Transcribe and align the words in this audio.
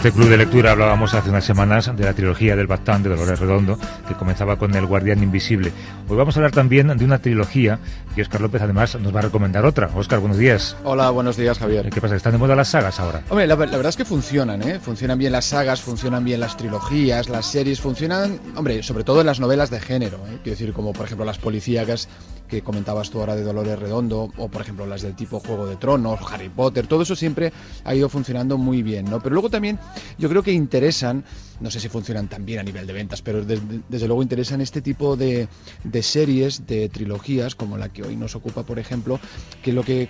este 0.00 0.12
club 0.12 0.30
de 0.30 0.38
lectura 0.38 0.72
hablábamos 0.72 1.12
hace 1.12 1.28
unas 1.28 1.44
semanas 1.44 1.94
de 1.94 2.04
la 2.06 2.14
trilogía 2.14 2.56
del 2.56 2.66
Bastán 2.66 3.02
de 3.02 3.10
Dolores 3.10 3.38
Redondo, 3.38 3.78
que 4.08 4.14
comenzaba 4.14 4.56
con 4.56 4.74
El 4.74 4.86
Guardián 4.86 5.22
Invisible. 5.22 5.72
Hoy 6.08 6.16
vamos 6.16 6.34
a 6.34 6.38
hablar 6.38 6.52
también 6.52 6.88
de 6.96 7.04
una 7.04 7.18
trilogía 7.18 7.78
y 8.16 8.22
Oscar 8.22 8.40
López 8.40 8.62
además 8.62 8.98
nos 8.98 9.14
va 9.14 9.18
a 9.18 9.22
recomendar 9.24 9.66
otra. 9.66 9.90
Oscar, 9.94 10.20
buenos 10.20 10.38
días. 10.38 10.74
Hola, 10.84 11.10
buenos 11.10 11.36
días, 11.36 11.58
Javier. 11.58 11.90
¿Qué 11.90 12.00
pasa? 12.00 12.16
¿Están 12.16 12.32
de 12.32 12.38
moda 12.38 12.56
las 12.56 12.68
sagas 12.68 12.98
ahora? 12.98 13.20
Hombre, 13.28 13.46
la, 13.46 13.56
verdad 13.56 13.90
es 13.90 13.96
que 13.98 14.06
funcionan, 14.06 14.62
¿eh? 14.62 14.80
Funcionan 14.80 15.18
bien 15.18 15.32
las 15.32 15.44
sagas, 15.44 15.82
funcionan 15.82 16.24
bien 16.24 16.40
las 16.40 16.56
trilogías, 16.56 17.28
las 17.28 17.44
series, 17.44 17.78
funcionan, 17.78 18.40
hombre, 18.56 18.82
sobre 18.82 19.04
todo 19.04 19.20
en 19.20 19.26
las 19.26 19.38
novelas 19.38 19.68
de 19.68 19.80
género, 19.80 20.16
¿eh? 20.28 20.38
Quiero 20.42 20.58
decir, 20.58 20.72
como 20.72 20.94
por 20.94 21.04
ejemplo 21.04 21.26
las 21.26 21.36
policíacas 21.36 22.08
que 22.50 22.62
comentabas 22.62 23.10
tú 23.10 23.20
ahora 23.20 23.36
de 23.36 23.42
Dolores 23.42 23.78
Redondo, 23.78 24.30
o 24.36 24.48
por 24.48 24.62
ejemplo 24.62 24.84
las 24.86 25.02
del 25.02 25.14
tipo 25.14 25.40
Juego 25.40 25.66
de 25.66 25.76
Tronos, 25.76 26.20
Harry 26.30 26.48
Potter, 26.48 26.86
todo 26.86 27.02
eso 27.02 27.14
siempre 27.14 27.52
ha 27.84 27.94
ido 27.94 28.08
funcionando 28.08 28.58
muy 28.58 28.82
bien, 28.82 29.06
¿no? 29.06 29.20
Pero 29.22 29.34
luego 29.34 29.48
también 29.48 29.78
yo 30.18 30.28
creo 30.28 30.42
que 30.42 30.52
interesan, 30.52 31.24
no 31.60 31.70
sé 31.70 31.80
si 31.80 31.88
funcionan 31.88 32.28
tan 32.28 32.44
bien 32.44 32.58
a 32.58 32.62
nivel 32.62 32.86
de 32.86 32.92
ventas, 32.92 33.22
pero 33.22 33.44
desde, 33.44 34.06
luego 34.06 34.22
interesan 34.22 34.60
este 34.60 34.82
tipo 34.82 35.16
de, 35.16 35.48
de, 35.84 36.02
series, 36.02 36.66
de 36.66 36.88
trilogías, 36.88 37.54
como 37.54 37.78
la 37.78 37.88
que 37.88 38.02
hoy 38.02 38.16
nos 38.16 38.34
ocupa, 38.34 38.64
por 38.64 38.78
ejemplo, 38.78 39.20
que 39.62 39.72
lo 39.72 39.84
que, 39.84 40.08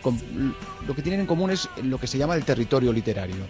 lo 0.86 0.94
que 0.94 1.02
tienen 1.02 1.20
en 1.20 1.26
común 1.26 1.50
es 1.50 1.68
lo 1.82 1.98
que 1.98 2.06
se 2.06 2.18
llama 2.18 2.36
el 2.36 2.44
territorio 2.44 2.92
literario. 2.92 3.46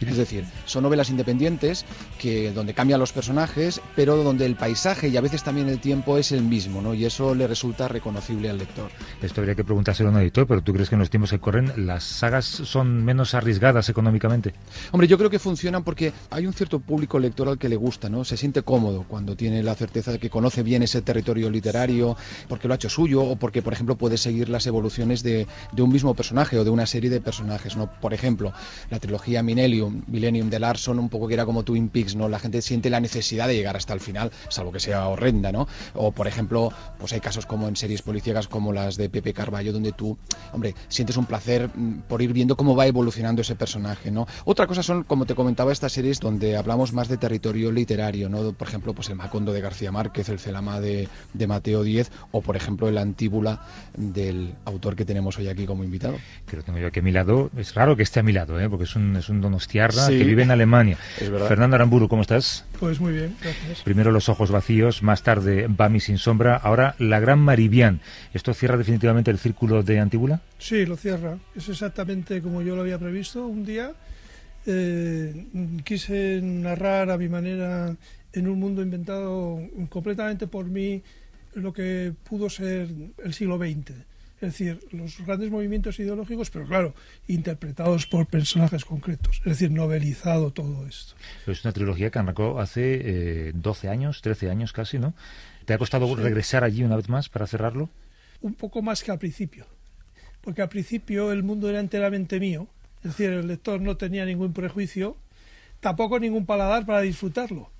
Es 0.00 0.16
decir, 0.16 0.44
son 0.64 0.82
novelas 0.82 1.10
independientes 1.10 1.84
que 2.18 2.52
donde 2.52 2.74
cambian 2.74 3.00
los 3.00 3.12
personajes, 3.12 3.80
pero 3.94 4.16
donde 4.16 4.46
el 4.46 4.56
paisaje 4.56 5.08
y 5.08 5.16
a 5.16 5.20
veces 5.20 5.42
también 5.42 5.68
el 5.68 5.78
tiempo 5.78 6.16
es 6.18 6.32
el 6.32 6.42
mismo, 6.42 6.80
¿no? 6.80 6.94
Y 6.94 7.04
eso 7.04 7.34
le 7.34 7.46
resulta 7.46 7.88
reconocible 7.88 8.48
al 8.48 8.58
lector. 8.58 8.90
Esto 9.20 9.40
habría 9.40 9.54
que 9.54 9.64
preguntárselo 9.64 10.08
a 10.08 10.12
un 10.12 10.18
editor, 10.18 10.46
pero 10.46 10.62
¿tú 10.62 10.72
crees 10.72 10.88
que 10.88 10.94
en 10.94 11.00
los 11.00 11.10
tiempos 11.10 11.30
que 11.30 11.38
corren 11.38 11.86
las 11.86 12.04
sagas 12.04 12.46
son 12.46 13.04
menos 13.04 13.34
arriesgadas 13.34 13.88
económicamente? 13.88 14.54
Hombre, 14.92 15.06
yo 15.06 15.18
creo 15.18 15.30
que 15.30 15.38
funcionan 15.38 15.84
porque 15.84 16.12
hay 16.30 16.46
un 16.46 16.52
cierto 16.52 16.80
público 16.80 17.18
lector 17.18 17.48
al 17.48 17.58
que 17.58 17.68
le 17.68 17.76
gusta, 17.76 18.08
¿no? 18.08 18.24
Se 18.24 18.36
siente 18.36 18.62
cómodo 18.62 19.04
cuando 19.06 19.36
tiene 19.36 19.62
la 19.62 19.74
certeza 19.74 20.12
de 20.12 20.18
que 20.18 20.30
conoce 20.30 20.62
bien 20.62 20.82
ese 20.82 21.02
territorio 21.02 21.50
literario, 21.50 22.16
porque 22.48 22.68
lo 22.68 22.74
ha 22.74 22.76
hecho 22.76 22.88
suyo 22.88 23.22
o 23.22 23.36
porque, 23.36 23.62
por 23.62 23.72
ejemplo, 23.72 23.96
puede 23.96 24.16
seguir 24.16 24.48
las 24.48 24.66
evoluciones 24.66 25.22
de, 25.22 25.46
de 25.72 25.82
un 25.82 25.90
mismo 25.90 26.14
personaje 26.14 26.58
o 26.58 26.64
de 26.64 26.70
una 26.70 26.86
serie 26.86 27.10
de 27.10 27.20
personajes, 27.20 27.76
¿no? 27.76 27.90
Por 28.00 28.14
ejemplo, 28.14 28.52
la 28.90 28.98
trilogía 28.98 29.42
Minelium 29.42 29.89
Millennium, 30.06 30.50
de 30.50 30.58
Larson, 30.58 30.98
un 30.98 31.08
poco 31.08 31.28
que 31.28 31.34
era 31.34 31.44
como 31.44 31.62
Twin 31.62 31.88
Peaks, 31.88 32.16
¿no? 32.16 32.28
La 32.28 32.38
gente 32.38 32.62
siente 32.62 32.90
la 32.90 33.00
necesidad 33.00 33.48
de 33.48 33.54
llegar 33.54 33.76
hasta 33.76 33.92
el 33.94 34.00
final, 34.00 34.30
salvo 34.48 34.72
que 34.72 34.80
sea 34.80 35.08
horrenda, 35.08 35.52
¿no? 35.52 35.68
O, 35.94 36.12
por 36.12 36.26
ejemplo, 36.26 36.72
pues 36.98 37.12
hay 37.12 37.20
casos 37.20 37.46
como 37.46 37.68
en 37.68 37.76
series 37.76 38.02
policíacas 38.02 38.48
como 38.48 38.72
las 38.72 38.96
de 38.96 39.08
Pepe 39.08 39.32
Carballo, 39.32 39.72
donde 39.72 39.92
tú, 39.92 40.16
hombre, 40.52 40.74
sientes 40.88 41.16
un 41.16 41.26
placer 41.26 41.70
mm, 41.74 42.02
por 42.08 42.22
ir 42.22 42.32
viendo 42.32 42.56
cómo 42.56 42.76
va 42.76 42.86
evolucionando 42.86 43.42
ese 43.42 43.56
personaje, 43.56 44.10
¿no? 44.10 44.26
Otra 44.44 44.66
cosa 44.66 44.82
son, 44.82 45.04
como 45.04 45.26
te 45.26 45.34
comentaba, 45.34 45.72
estas 45.72 45.92
series 45.92 46.20
donde 46.20 46.56
hablamos 46.56 46.92
más 46.92 47.08
de 47.08 47.16
territorio 47.16 47.72
literario, 47.72 48.28
¿no? 48.28 48.52
Por 48.52 48.68
ejemplo, 48.68 48.94
pues 48.94 49.08
el 49.08 49.16
Macondo 49.16 49.52
de 49.52 49.60
García 49.60 49.92
Márquez, 49.92 50.28
el 50.28 50.38
Celama 50.38 50.80
de, 50.80 51.08
Mateo 51.46 51.82
Díez, 51.82 52.10
o 52.30 52.42
por 52.42 52.56
ejemplo 52.56 52.88
el 52.88 52.98
Antíbula 52.98 53.62
del 53.96 54.54
autor 54.64 54.94
que 54.96 55.04
tenemos 55.04 55.38
hoy 55.38 55.48
aquí 55.48 55.66
como 55.66 55.84
invitado. 55.84 56.16
Que 56.46 56.56
tengo 56.58 56.78
yo 56.78 56.86
aquí 56.86 57.00
a 57.00 57.02
mi 57.02 57.12
lado. 57.12 57.50
Es 57.56 57.74
raro 57.74 57.96
que 57.96 58.02
esté 58.02 58.20
a 58.20 58.22
mi 58.22 58.32
lado, 58.32 58.60
¿eh? 58.60 58.68
porque 58.68 58.84
es 58.84 58.96
un, 58.96 59.16
es 59.16 59.28
un 59.28 59.40
que 59.88 60.24
vive 60.24 60.42
en 60.42 60.50
Alemania. 60.50 60.96
Fernando 61.48 61.76
Aramburu, 61.76 62.08
¿cómo 62.08 62.22
estás? 62.22 62.64
Pues 62.78 63.00
muy 63.00 63.12
bien, 63.12 63.36
gracias. 63.40 63.82
Primero 63.82 64.10
Los 64.10 64.28
ojos 64.28 64.50
vacíos, 64.50 65.02
más 65.02 65.22
tarde 65.22 65.66
Bami 65.68 66.00
sin 66.00 66.18
sombra, 66.18 66.56
ahora 66.56 66.94
La 66.98 67.20
Gran 67.20 67.38
Maribián. 67.38 68.00
¿Esto 68.34 68.54
cierra 68.54 68.76
definitivamente 68.76 69.30
el 69.30 69.38
círculo 69.38 69.82
de 69.82 69.98
Antíbula? 69.98 70.40
Sí, 70.58 70.86
lo 70.86 70.96
cierra. 70.96 71.38
Es 71.54 71.68
exactamente 71.68 72.42
como 72.42 72.62
yo 72.62 72.74
lo 72.76 72.82
había 72.82 72.98
previsto. 72.98 73.46
Un 73.46 73.64
día 73.64 73.92
eh, 74.66 75.46
quise 75.84 76.40
narrar 76.42 77.10
a 77.10 77.18
mi 77.18 77.28
manera 77.28 77.94
en 78.32 78.48
un 78.48 78.58
mundo 78.58 78.82
inventado 78.82 79.58
completamente 79.88 80.46
por 80.46 80.66
mí 80.66 81.02
lo 81.54 81.72
que 81.72 82.12
pudo 82.28 82.48
ser 82.48 82.88
el 83.24 83.34
siglo 83.34 83.58
XX 83.58 84.09
es 84.40 84.52
decir, 84.52 84.80
los 84.92 85.18
grandes 85.26 85.50
movimientos 85.50 86.00
ideológicos, 86.00 86.50
pero 86.50 86.66
claro, 86.66 86.94
interpretados 87.28 88.06
por 88.06 88.26
personajes 88.26 88.86
concretos, 88.86 89.38
es 89.38 89.44
decir, 89.44 89.70
novelizado 89.70 90.50
todo 90.50 90.86
esto. 90.86 91.14
es 91.46 91.62
una 91.64 91.72
trilogía 91.72 92.10
que 92.10 92.18
arrancó 92.18 92.58
hace 92.58 93.48
eh, 93.48 93.52
12 93.54 93.88
años, 93.90 94.22
13 94.22 94.50
años 94.50 94.72
casi, 94.72 94.98
¿no? 94.98 95.12
¿Te 95.66 95.74
ha 95.74 95.78
costado 95.78 96.14
regresar 96.16 96.64
allí 96.64 96.82
una 96.82 96.96
vez 96.96 97.10
más 97.10 97.28
para 97.28 97.46
cerrarlo? 97.46 97.90
Un 98.40 98.54
poco 98.54 98.80
más 98.80 99.02
que 99.02 99.10
al 99.10 99.18
principio, 99.18 99.66
porque 100.40 100.62
al 100.62 100.70
principio 100.70 101.32
el 101.32 101.42
mundo 101.42 101.68
era 101.68 101.80
enteramente 101.80 102.40
mío, 102.40 102.66
es 103.04 103.10
decir, 103.10 103.30
el 103.30 103.46
lector 103.46 103.80
no 103.80 103.98
tenía 103.98 104.24
ningún 104.24 104.54
prejuicio, 104.54 105.18
tampoco 105.80 106.18
ningún 106.18 106.46
paladar 106.46 106.86
para 106.86 107.02
disfrutarlo. 107.02 107.70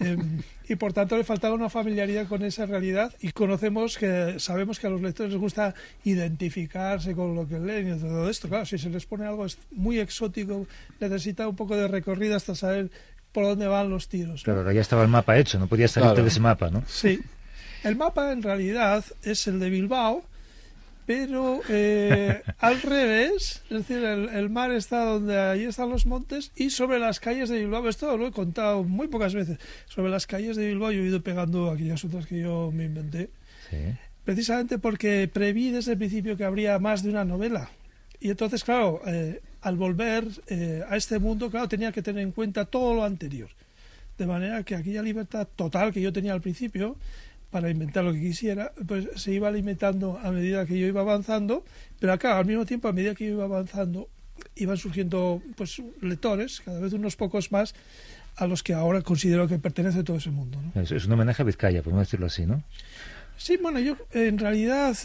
y 0.72 0.76
por 0.76 0.94
tanto 0.94 1.18
le 1.18 1.24
faltaba 1.24 1.54
una 1.54 1.68
familiaridad 1.68 2.26
con 2.26 2.42
esa 2.42 2.64
realidad 2.64 3.12
y 3.20 3.32
conocemos 3.32 3.98
que 3.98 4.36
sabemos 4.38 4.80
que 4.80 4.86
a 4.86 4.90
los 4.90 5.02
lectores 5.02 5.30
les 5.30 5.40
gusta 5.40 5.74
identificarse 6.02 7.14
con 7.14 7.34
lo 7.34 7.46
que 7.46 7.58
leen 7.58 7.94
y 7.94 8.00
todo 8.00 8.30
esto. 8.30 8.48
Claro, 8.48 8.64
si 8.64 8.78
se 8.78 8.88
les 8.88 9.04
pone 9.04 9.26
algo 9.26 9.44
muy 9.72 9.98
exótico, 9.98 10.66
necesita 10.98 11.46
un 11.46 11.56
poco 11.56 11.76
de 11.76 11.88
recorrido 11.88 12.36
hasta 12.36 12.54
saber 12.54 12.90
por 13.32 13.44
dónde 13.44 13.66
van 13.66 13.90
los 13.90 14.08
tiros. 14.08 14.44
Claro, 14.44 14.72
ya 14.72 14.80
estaba 14.80 15.02
el 15.02 15.08
mapa 15.08 15.36
hecho, 15.36 15.58
no 15.58 15.66
podía 15.66 15.88
salirte 15.88 16.22
de 16.22 16.28
ese 16.28 16.40
mapa, 16.40 16.70
¿no? 16.70 16.82
Sí. 16.86 17.20
El 17.84 17.96
mapa 17.96 18.32
en 18.32 18.42
realidad 18.42 19.04
es 19.22 19.46
el 19.46 19.60
de 19.60 19.68
Bilbao, 19.68 20.24
pero 21.06 21.60
eh, 21.68 22.42
al 22.58 22.80
revés, 22.80 23.62
es 23.70 23.86
decir, 23.86 24.04
el, 24.04 24.50
mar 24.50 24.70
está 24.70 25.04
donde 25.04 25.38
ahí 25.38 25.64
están 25.64 25.90
los 25.90 26.06
montes 26.06 26.52
y 26.56 26.70
sobre 26.70 26.98
las 26.98 27.18
calles 27.18 27.48
de 27.48 27.58
Bilbao, 27.58 27.88
esto 27.88 28.16
lo 28.16 28.28
he 28.28 28.32
contado 28.32 28.84
muy 28.84 29.08
pocas 29.08 29.34
veces, 29.34 29.58
sobre 29.86 30.10
las 30.10 30.26
calles 30.26 30.56
de 30.56 30.68
Bilbao 30.68 30.92
yo 30.92 31.02
he 31.02 31.06
ido 31.06 31.22
pegando 31.22 31.70
aquellas 31.70 32.04
otras 32.04 32.26
que 32.26 32.38
yo 32.38 32.70
me 32.72 32.84
inventé, 32.84 33.30
precisamente 34.24 34.78
porque 34.78 35.28
preví 35.32 35.70
desde 35.70 35.92
el 35.92 35.98
principio 35.98 36.36
que 36.36 36.44
habría 36.44 36.78
más 36.78 37.02
de 37.02 37.10
una 37.10 37.24
novela. 37.24 37.70
Y 38.20 38.30
entonces, 38.30 38.62
claro, 38.62 39.02
eh, 39.04 39.40
al 39.62 39.76
volver 39.76 40.24
eh, 40.46 40.84
a 40.88 40.96
este 40.96 41.18
mundo, 41.18 41.50
claro, 41.50 41.68
tenía 41.68 41.90
que 41.90 42.02
tener 42.02 42.22
en 42.22 42.30
cuenta 42.30 42.64
todo 42.64 42.94
lo 42.94 43.02
anterior. 43.02 43.48
De 44.16 44.26
manera 44.26 44.62
que 44.62 44.76
aquella 44.76 45.02
libertad 45.02 45.48
total 45.56 45.92
que 45.92 46.00
yo 46.00 46.12
tenía 46.12 46.32
al 46.32 46.40
principio, 46.40 46.96
para 47.52 47.70
inventar 47.70 48.02
lo 48.02 48.12
que 48.14 48.20
quisiera, 48.20 48.72
pues 48.88 49.08
se 49.14 49.32
iba 49.32 49.46
alimentando 49.46 50.18
a 50.18 50.32
medida 50.32 50.66
que 50.66 50.78
yo 50.78 50.86
iba 50.86 51.02
avanzando, 51.02 51.64
pero 52.00 52.14
acá 52.14 52.38
al 52.38 52.46
mismo 52.46 52.66
tiempo 52.66 52.88
a 52.88 52.92
medida 52.92 53.14
que 53.14 53.26
yo 53.26 53.34
iba 53.34 53.44
avanzando 53.44 54.08
iban 54.56 54.76
surgiendo 54.76 55.40
pues 55.54 55.80
lectores, 56.00 56.62
cada 56.64 56.80
vez 56.80 56.92
unos 56.94 57.14
pocos 57.14 57.52
más, 57.52 57.74
a 58.36 58.46
los 58.46 58.62
que 58.62 58.72
ahora 58.72 59.02
considero 59.02 59.46
que 59.46 59.58
pertenece 59.58 60.02
todo 60.02 60.16
ese 60.16 60.30
mundo. 60.30 60.58
¿no? 60.74 60.82
Es, 60.82 61.04
un 61.04 61.12
homenaje 61.12 61.42
a 61.42 61.44
Vizcaya, 61.44 61.82
podemos 61.82 62.06
decirlo 62.06 62.26
así, 62.26 62.46
¿no? 62.46 62.62
Sí, 63.36 63.58
bueno, 63.60 63.78
yo 63.80 63.96
en 64.12 64.38
realidad 64.38 64.96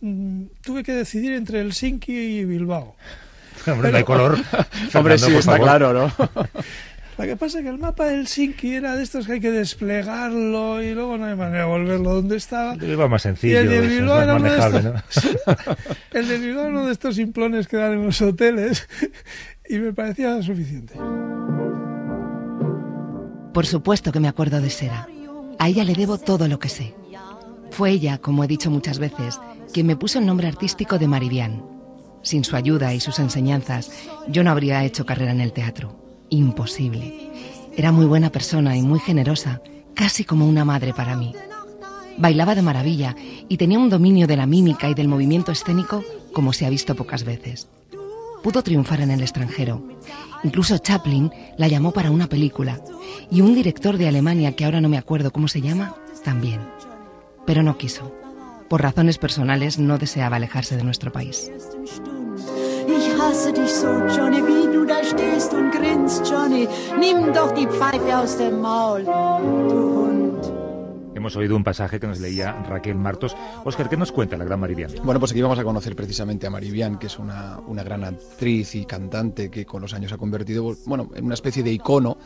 mm, 0.00 0.44
tuve 0.62 0.82
que 0.82 0.92
decidir 0.92 1.32
entre 1.32 1.60
Helsinki 1.60 2.12
y 2.12 2.44
Bilbao. 2.44 2.96
Hombre, 3.66 3.90
no 3.90 3.98
hay 3.98 4.04
color. 4.04 4.38
Hombre, 4.94 5.18
sí, 5.18 5.34
está 5.34 5.58
claro, 5.58 5.92
¿no? 5.92 6.12
Lo 7.18 7.24
que 7.24 7.36
pasa 7.36 7.58
es 7.58 7.64
que 7.64 7.70
el 7.70 7.78
mapa 7.78 8.06
del 8.06 8.26
Sinki 8.26 8.74
era 8.74 8.94
de 8.94 9.02
estos 9.02 9.26
que 9.26 9.34
hay 9.34 9.40
que 9.40 9.50
desplegarlo 9.50 10.82
y 10.82 10.92
luego 10.92 11.16
no 11.16 11.24
hay 11.24 11.34
manera 11.34 11.60
de 11.60 11.64
volverlo 11.64 12.14
donde 12.14 12.36
estaba. 12.36 12.74
El 12.74 12.96
más 13.08 13.22
sencillo, 13.22 13.54
y 13.54 13.56
el 13.56 13.68
de 13.70 13.80
Bilbao 13.80 14.20
era 14.20 14.34
uno 14.34 14.52
de 14.52 14.58
estos, 14.58 15.64
el 16.12 16.28
de 16.28 16.38
Bilbao 16.38 16.66
uno 16.68 16.86
de 16.86 16.92
estos 16.92 17.16
simplones 17.16 17.68
que 17.68 17.78
dan 17.78 17.94
en 17.94 18.04
los 18.04 18.20
hoteles 18.20 18.86
y 19.68 19.78
me 19.78 19.94
parecía 19.94 20.42
suficiente. 20.42 20.94
Por 23.54 23.64
supuesto 23.64 24.12
que 24.12 24.20
me 24.20 24.28
acuerdo 24.28 24.60
de 24.60 24.68
Sera. 24.68 25.08
A 25.58 25.68
ella 25.68 25.84
le 25.84 25.94
debo 25.94 26.18
todo 26.18 26.46
lo 26.48 26.58
que 26.58 26.68
sé. 26.68 26.94
Fue 27.70 27.90
ella, 27.90 28.18
como 28.18 28.44
he 28.44 28.46
dicho 28.46 28.70
muchas 28.70 28.98
veces, 28.98 29.40
quien 29.72 29.86
me 29.86 29.96
puso 29.96 30.18
el 30.18 30.26
nombre 30.26 30.48
artístico 30.48 30.98
de 30.98 31.08
Maribián. 31.08 31.64
Sin 32.20 32.44
su 32.44 32.56
ayuda 32.56 32.92
y 32.92 33.00
sus 33.00 33.18
enseñanzas, 33.18 33.90
yo 34.28 34.44
no 34.44 34.50
habría 34.50 34.84
hecho 34.84 35.06
carrera 35.06 35.32
en 35.32 35.40
el 35.40 35.54
teatro 35.54 36.05
imposible. 36.30 37.30
Era 37.76 37.92
muy 37.92 38.06
buena 38.06 38.30
persona 38.30 38.76
y 38.76 38.82
muy 38.82 38.98
generosa, 38.98 39.60
casi 39.94 40.24
como 40.24 40.46
una 40.46 40.64
madre 40.64 40.92
para 40.92 41.16
mí. 41.16 41.34
Bailaba 42.18 42.54
de 42.54 42.62
maravilla 42.62 43.14
y 43.48 43.56
tenía 43.56 43.78
un 43.78 43.90
dominio 43.90 44.26
de 44.26 44.36
la 44.36 44.46
mímica 44.46 44.88
y 44.88 44.94
del 44.94 45.08
movimiento 45.08 45.52
escénico 45.52 46.02
como 46.32 46.52
se 46.52 46.66
ha 46.66 46.70
visto 46.70 46.94
pocas 46.94 47.24
veces. 47.24 47.68
Pudo 48.42 48.62
triunfar 48.62 49.00
en 49.00 49.10
el 49.10 49.20
extranjero. 49.20 49.82
Incluso 50.44 50.78
Chaplin 50.78 51.30
la 51.58 51.68
llamó 51.68 51.92
para 51.92 52.10
una 52.10 52.28
película 52.28 52.80
y 53.30 53.40
un 53.40 53.54
director 53.54 53.98
de 53.98 54.08
Alemania, 54.08 54.54
que 54.54 54.64
ahora 54.64 54.80
no 54.80 54.88
me 54.88 54.98
acuerdo 54.98 55.32
cómo 55.32 55.48
se 55.48 55.60
llama, 55.60 55.96
también. 56.24 56.60
Pero 57.44 57.62
no 57.62 57.76
quiso. 57.76 58.12
Por 58.68 58.82
razones 58.82 59.18
personales 59.18 59.78
no 59.78 59.98
deseaba 59.98 60.36
alejarse 60.36 60.76
de 60.76 60.84
nuestro 60.84 61.12
país. 61.12 61.50
Johnny, 64.14 64.42
wie 64.46 64.72
du 64.72 64.84
da 64.84 65.02
stehst 65.02 65.52
und 65.52 65.70
grinst, 65.70 66.30
Johnny. 66.30 66.68
Nimm 66.98 67.32
doch 67.32 67.52
die 67.52 67.66
Pfeife 67.66 68.18
aus 68.18 68.36
dem 68.36 68.60
Maul, 68.60 69.04
du. 69.04 69.95
Hemos 71.26 71.34
oído 71.34 71.56
un 71.56 71.64
pasaje 71.64 71.98
que 71.98 72.06
nos 72.06 72.20
leía 72.20 72.52
Raquel 72.68 72.94
Martos. 72.94 73.36
Oscar, 73.64 73.88
¿qué 73.88 73.96
nos 73.96 74.12
cuenta 74.12 74.36
la 74.36 74.44
gran 74.44 74.60
Marivian? 74.60 74.92
Bueno, 75.02 75.18
pues 75.18 75.32
aquí 75.32 75.42
vamos 75.42 75.58
a 75.58 75.64
conocer 75.64 75.96
precisamente 75.96 76.46
a 76.46 76.50
Marivian, 76.50 77.00
que 77.00 77.08
es 77.08 77.18
una, 77.18 77.58
una 77.66 77.82
gran 77.82 78.04
actriz 78.04 78.76
y 78.76 78.84
cantante 78.84 79.50
que 79.50 79.66
con 79.66 79.82
los 79.82 79.92
años 79.92 80.12
ha 80.12 80.18
convertido 80.18 80.76
bueno, 80.86 81.10
en 81.16 81.24
una 81.24 81.34
especie 81.34 81.64
de 81.64 81.72
icono 81.72 82.16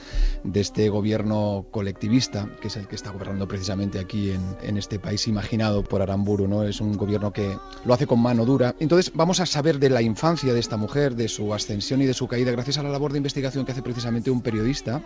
de 0.45 0.61
este 0.61 0.91
gobierno 0.91 1.65
colectivista, 1.71 2.47
que 2.61 2.69
es 2.69 2.77
el 2.77 2.89
que 2.89 2.97
está 2.97 3.11
gobernando 3.11 3.49
precisamente 3.49 3.99
aquí 3.99 4.33
en, 4.33 4.43
en 4.61 4.77
este 4.77 4.99
país 4.99 5.27
imaginado 5.29 5.83
por 5.83 6.03
Aramburu. 6.03 6.47
¿no? 6.47 6.65
Es 6.65 6.83
un 6.83 6.95
gobierno 6.99 7.33
que 7.33 7.57
lo 7.87 7.95
hace 7.95 8.07
con 8.07 8.21
mano 8.21 8.45
dura. 8.45 8.75
Entonces 8.81 9.13
vamos 9.15 9.41
a 9.41 9.47
saber 9.47 9.79
de 9.79 9.89
la 9.89 10.03
infancia 10.03 10.53
de 10.53 10.61
esta 10.61 10.77
mujer, 10.77 11.15
de 11.15 11.29
su 11.29 11.55
ascensión 11.55 12.03
y 12.03 12.05
de 12.05 12.13
su 12.13 12.29
caída, 12.29 12.53
gracias 12.53 12.77
a 12.77 12.83
la 12.83 12.91
labor 12.91 13.13
de 13.13 13.17
investigación 13.17 13.65
que 13.65 13.73
hace 13.73 13.81
precisamente 13.81 14.31
un 14.31 14.43
periodista 14.43 15.03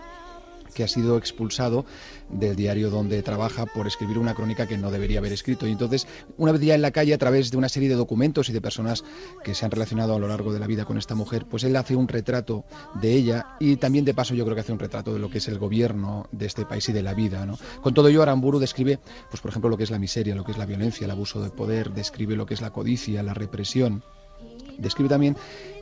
que 0.74 0.84
ha 0.84 0.88
sido 0.88 1.16
expulsado 1.16 1.86
del 2.28 2.56
diario 2.56 2.90
donde 2.90 3.22
trabaja 3.22 3.66
por 3.66 3.86
escribir 3.86 4.18
una 4.18 4.34
crónica 4.34 4.66
que 4.66 4.76
no 4.76 4.90
debería 4.90 5.18
haber 5.18 5.32
escrito. 5.32 5.66
Y 5.66 5.72
entonces, 5.72 6.06
una 6.36 6.52
vez 6.52 6.60
ya 6.60 6.74
en 6.74 6.82
la 6.82 6.90
calle, 6.90 7.14
a 7.14 7.18
través 7.18 7.50
de 7.50 7.56
una 7.56 7.68
serie 7.68 7.88
de 7.88 7.94
documentos 7.94 8.48
y 8.48 8.52
de 8.52 8.60
personas 8.60 9.04
que 9.42 9.54
se 9.54 9.64
han 9.64 9.70
relacionado 9.70 10.14
a 10.14 10.18
lo 10.18 10.28
largo 10.28 10.52
de 10.52 10.58
la 10.58 10.66
vida 10.66 10.84
con 10.84 10.98
esta 10.98 11.14
mujer, 11.14 11.46
pues 11.46 11.64
él 11.64 11.76
hace 11.76 11.96
un 11.96 12.08
retrato 12.08 12.64
de 13.00 13.12
ella 13.12 13.56
y 13.60 13.76
también 13.76 14.04
de 14.04 14.14
paso 14.14 14.34
yo 14.34 14.44
creo 14.44 14.54
que 14.54 14.60
hace 14.60 14.72
un 14.72 14.78
retrato 14.78 15.12
de 15.12 15.18
lo 15.18 15.30
que 15.30 15.38
es 15.38 15.48
el 15.48 15.58
gobierno 15.58 16.26
de 16.32 16.46
este 16.46 16.64
país 16.64 16.88
y 16.88 16.92
de 16.92 17.02
la 17.02 17.14
vida. 17.14 17.46
¿no? 17.46 17.58
Con 17.82 17.94
todo 17.94 18.08
ello, 18.08 18.22
Aramburu 18.22 18.58
describe, 18.58 18.98
pues 19.30 19.40
por 19.40 19.50
ejemplo, 19.50 19.70
lo 19.70 19.76
que 19.76 19.84
es 19.84 19.90
la 19.90 19.98
miseria, 19.98 20.34
lo 20.34 20.44
que 20.44 20.52
es 20.52 20.58
la 20.58 20.66
violencia, 20.66 21.04
el 21.04 21.10
abuso 21.10 21.42
de 21.42 21.50
poder, 21.50 21.92
describe 21.92 22.36
lo 22.36 22.46
que 22.46 22.54
es 22.54 22.60
la 22.60 22.70
codicia, 22.70 23.22
la 23.22 23.34
represión. 23.34 24.02
Describe 24.78 25.08
también 25.08 25.36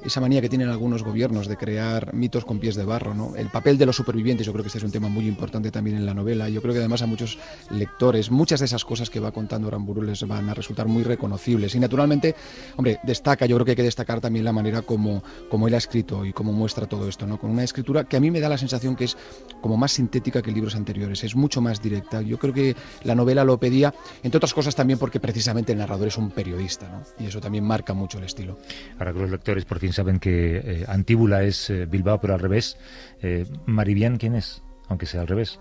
esa 0.05 0.21
manía 0.21 0.41
que 0.41 0.49
tienen 0.49 0.69
algunos 0.69 1.03
gobiernos 1.03 1.47
de 1.47 1.57
crear 1.57 2.13
mitos 2.13 2.45
con 2.45 2.59
pies 2.59 2.75
de 2.75 2.85
barro, 2.85 3.15
¿no? 3.15 3.37
El 3.37 3.49
papel 3.49 3.79
de 3.79 3.87
los 3.87 3.97
supervivientes, 3.97 4.47
yo 4.47 4.53
creo 4.53 4.65
que 4.65 4.69
este 4.69 4.79
es 4.79 4.85
un 4.85 4.91
tema 4.91 5.09
muy 5.09 5.27
importante 5.27 5.71
también 5.71 5.97
en 5.97 6.07
la 6.07 6.15
novela. 6.15 6.49
Yo 6.49 6.61
creo 6.61 6.75
que 6.75 6.81
además 6.81 7.03
a 7.03 7.07
muchos 7.07 7.39
lectores, 7.71 8.31
muchas 8.31 8.61
de 8.61 8.67
esas 8.67 8.85
cosas 8.85 9.11
que 9.11 9.21
va 9.21 9.31
contando 9.31 9.69
Aramburu 9.69 10.03
les 10.03 10.27
van 10.27 10.49
a 10.49 10.55
resultar 10.55 10.87
muy 10.89 11.05
reconocibles. 11.05 11.75
Y 11.75 11.81
naturalmente, 11.81 12.35
hombre, 12.77 12.99
destaca, 13.05 13.47
yo 13.47 13.57
creo 13.57 13.65
que 13.65 13.73
hay 13.73 13.77
que 13.77 13.83
destacar 13.83 14.21
también 14.21 14.45
la 14.45 14.53
manera 14.53 14.83
como, 14.83 15.23
como 15.49 15.69
él 15.69 15.75
ha 15.75 15.79
escrito 15.79 16.25
y 16.25 16.33
cómo 16.33 16.53
muestra 16.53 16.87
todo 16.87 17.09
esto, 17.09 17.27
¿no? 17.27 17.39
Con 17.39 17.51
una 17.51 17.63
escritura 17.63 18.05
que 18.05 18.17
a 18.17 18.21
mí 18.21 18.31
me 18.31 18.41
da 18.41 18.49
la 18.49 18.59
sensación 18.59 18.97
que 18.97 19.05
es 19.05 19.17
como 19.61 19.77
más 19.77 19.93
sintética 19.93 20.43
que 20.43 20.51
libros 20.51 20.75
anteriores, 20.75 21.23
es 21.23 21.37
mucho 21.37 21.61
más 21.61 21.81
directa. 21.81 22.23
Yo 22.23 22.39
creo 22.39 22.53
que 22.53 22.77
la 23.05 23.15
novela 23.15 23.45
lo 23.45 23.59
pedía, 23.59 23.95
entre 24.23 24.39
otras 24.39 24.55
cosas 24.55 24.75
también 24.75 24.99
porque 24.99 25.21
precisamente 25.21 25.73
el 25.73 25.79
narrador 25.79 26.09
es 26.09 26.19
un 26.19 26.31
periodista, 26.31 26.89
¿no? 26.89 27.25
Y 27.25 27.29
eso 27.29 27.41
también 27.41 27.65
marca 27.65 27.95
mucho 27.95 28.19
el 28.19 28.25
estilo. 28.25 28.59
Para 28.99 29.13
que 29.13 29.21
los 29.21 29.31
lectores 29.31 29.65
por 29.65 29.79
fin 29.79 29.93
saben 29.93 30.19
que 30.19 30.57
eh, 30.57 30.85
Antíbula 30.89 31.43
es 31.43 31.71
eh, 31.71 31.87
Bilbao, 31.87 32.21
pero 32.21 32.35
al 32.35 32.41
revés. 32.41 32.77
Eh, 33.21 33.47
Maribián, 33.67 34.19
¿quién 34.19 34.35
es? 34.35 34.63
Aunque 34.89 35.07
sea 35.07 35.23
al 35.23 35.29
revés. 35.29 35.59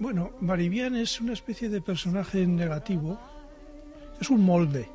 Bueno, 0.00 0.32
Maribián 0.40 0.96
es 0.96 1.20
una 1.20 1.32
especie 1.32 1.68
de 1.68 1.80
personaje 1.80 2.46
negativo. 2.46 3.18
Es 4.20 4.30
un 4.30 4.42
molde, 4.42 4.88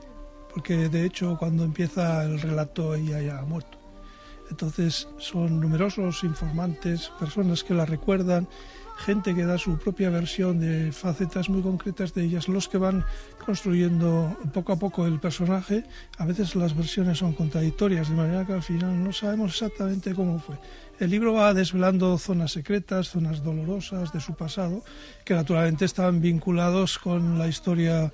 porque 0.53 0.89
de 0.89 1.05
hecho 1.05 1.37
cuando 1.37 1.63
empieza 1.63 2.23
el 2.23 2.39
relato 2.39 2.95
ella 2.95 3.21
ya 3.21 3.39
ha 3.39 3.45
muerto. 3.45 3.77
Entonces 4.49 5.07
son 5.17 5.59
numerosos 5.59 6.23
informantes, 6.23 7.11
personas 7.19 7.63
que 7.63 7.73
la 7.73 7.85
recuerdan 7.85 8.47
gente 8.99 9.33
que 9.33 9.45
da 9.45 9.57
su 9.57 9.77
propia 9.77 10.09
versión 10.09 10.59
de 10.59 10.91
facetas 10.91 11.49
muy 11.49 11.61
concretas 11.61 12.13
de 12.13 12.23
ellas, 12.23 12.47
los 12.47 12.67
que 12.67 12.77
van 12.77 13.05
construyendo 13.43 14.37
poco 14.53 14.73
a 14.73 14.79
poco 14.79 15.05
el 15.05 15.19
personaje. 15.19 15.85
A 16.17 16.25
veces 16.25 16.55
las 16.55 16.75
versiones 16.75 17.17
son 17.17 17.33
contradictorias, 17.33 18.09
de 18.09 18.15
manera 18.15 18.45
que 18.45 18.53
al 18.53 18.63
final 18.63 19.03
no 19.03 19.11
sabemos 19.13 19.51
exactamente 19.51 20.13
cómo 20.13 20.39
fue. 20.39 20.57
El 20.99 21.11
libro 21.11 21.33
va 21.33 21.53
desvelando 21.53 22.17
zonas 22.17 22.51
secretas, 22.51 23.09
zonas 23.09 23.43
dolorosas 23.43 24.11
de 24.11 24.19
su 24.19 24.35
pasado, 24.35 24.83
que 25.23 25.33
naturalmente 25.33 25.85
están 25.85 26.21
vinculados 26.21 26.99
con 26.99 27.39
la 27.39 27.47
historia 27.47 28.11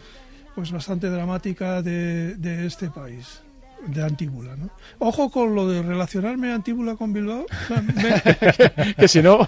pues 0.53 0.71
bastante 0.71 1.09
dramática 1.09 1.81
de, 1.81 2.35
de 2.35 2.65
este 2.65 2.89
país 2.89 3.44
de 3.87 4.03
Antíbula, 4.03 4.55
¿no? 4.55 4.69
Ojo 4.99 5.29
con 5.29 5.55
lo 5.55 5.67
de 5.67 5.81
relacionarme 5.81 6.51
Antíbula 6.51 6.95
con 6.95 7.13
Bilbao. 7.13 7.45
que 8.97 9.07
si 9.07 9.21
no... 9.21 9.47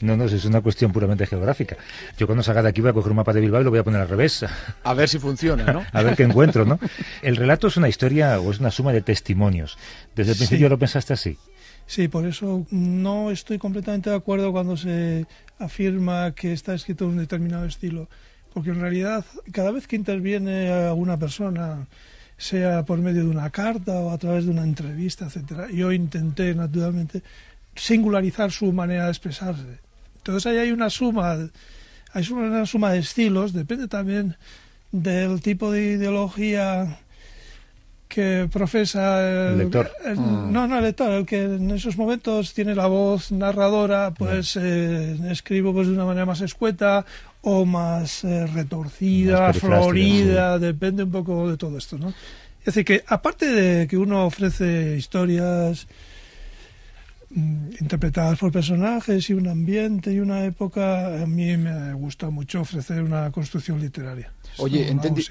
no, 0.00 0.16
no, 0.16 0.24
es 0.24 0.44
una 0.44 0.60
cuestión 0.60 0.92
puramente 0.92 1.26
geográfica. 1.26 1.76
Yo 2.18 2.26
cuando 2.26 2.42
salga 2.42 2.62
de 2.62 2.68
aquí 2.68 2.80
voy 2.80 2.90
a 2.90 2.92
coger 2.92 3.10
un 3.10 3.16
mapa 3.16 3.32
de 3.32 3.40
Bilbao 3.40 3.60
y 3.60 3.64
lo 3.64 3.70
voy 3.70 3.80
a 3.80 3.84
poner 3.84 4.00
al 4.00 4.08
revés. 4.08 4.44
A 4.82 4.94
ver 4.94 5.08
si 5.08 5.18
funciona, 5.18 5.72
¿no? 5.72 5.84
a 5.92 6.02
ver 6.02 6.16
qué 6.16 6.24
encuentro, 6.24 6.64
¿no? 6.64 6.78
El 7.22 7.36
relato 7.36 7.68
es 7.68 7.76
una 7.76 7.88
historia 7.88 8.40
o 8.40 8.50
es 8.50 8.60
una 8.60 8.70
suma 8.70 8.92
de 8.92 9.02
testimonios. 9.02 9.78
¿Desde 10.14 10.32
el 10.32 10.38
principio 10.38 10.68
lo 10.68 10.78
pensaste 10.78 11.12
así? 11.12 11.38
Sí, 11.86 12.08
por 12.08 12.26
eso 12.26 12.66
no 12.70 13.30
estoy 13.30 13.58
completamente 13.58 14.10
de 14.10 14.16
acuerdo 14.16 14.52
cuando 14.52 14.76
se 14.76 15.26
afirma 15.58 16.32
que 16.34 16.52
está 16.52 16.74
escrito 16.74 17.04
en 17.04 17.10
un 17.10 17.18
determinado 17.18 17.66
estilo. 17.66 18.08
Porque 18.52 18.70
en 18.70 18.80
realidad, 18.80 19.24
cada 19.52 19.72
vez 19.72 19.86
que 19.86 19.96
interviene 19.96 20.70
alguna 20.70 21.18
persona 21.18 21.86
sea 22.36 22.84
por 22.84 22.98
medio 22.98 23.24
de 23.24 23.30
una 23.30 23.50
carta 23.50 23.92
o 24.00 24.10
a 24.10 24.18
través 24.18 24.44
de 24.44 24.50
una 24.50 24.64
entrevista, 24.64 25.26
etcétera. 25.26 25.68
Yo 25.70 25.92
intenté, 25.92 26.54
naturalmente, 26.54 27.22
singularizar 27.74 28.50
su 28.50 28.72
manera 28.72 29.04
de 29.04 29.10
expresarse. 29.10 29.80
Entonces 30.16 30.46
ahí 30.46 30.58
hay 30.58 30.72
una 30.72 30.90
suma, 30.90 31.36
hay 32.12 32.30
una 32.30 32.66
suma 32.66 32.92
de 32.92 32.98
estilos, 33.00 33.52
depende 33.52 33.88
también 33.88 34.36
del 34.90 35.40
tipo 35.42 35.70
de 35.70 35.92
ideología 35.92 36.98
que 38.08 38.48
profesa 38.50 39.50
el, 39.50 39.58
lector. 39.58 39.90
Mm. 40.04 40.52
No, 40.52 40.68
no 40.68 40.78
el 40.78 40.84
lector, 40.84 41.10
el 41.10 41.26
que 41.26 41.42
en 41.42 41.70
esos 41.72 41.96
momentos 41.96 42.54
tiene 42.54 42.74
la 42.74 42.86
voz 42.86 43.32
narradora, 43.32 44.12
pues 44.16 44.56
eh, 44.56 45.18
escribo 45.30 45.72
pues 45.72 45.88
de 45.88 45.94
una 45.94 46.04
manera 46.04 46.24
más 46.24 46.40
escueta 46.40 47.04
o 47.46 47.66
más 47.66 48.24
eh, 48.24 48.46
retorcida, 48.46 49.52
florida, 49.52 50.58
depende 50.58 51.02
un 51.02 51.10
poco 51.10 51.50
de 51.50 51.56
todo 51.58 51.76
esto, 51.76 51.98
¿no? 51.98 52.08
Es 52.60 52.66
decir, 52.66 52.84
que 52.86 53.04
aparte 53.06 53.46
de 53.46 53.86
que 53.86 53.98
uno 53.98 54.24
ofrece 54.24 54.96
historias 54.96 55.86
mm, 57.28 57.72
interpretadas 57.80 58.38
por 58.38 58.50
personajes 58.50 59.28
y 59.28 59.34
un 59.34 59.48
ambiente 59.48 60.10
y 60.10 60.20
una 60.20 60.44
época, 60.44 61.22
a 61.22 61.26
mí 61.26 61.54
me 61.58 61.92
gusta 61.92 62.30
mucho 62.30 62.62
ofrecer 62.62 63.02
una 63.02 63.30
construcción 63.30 63.78
literaria. 63.78 64.32
Oye, 64.56 64.88
entendí, 64.88 65.22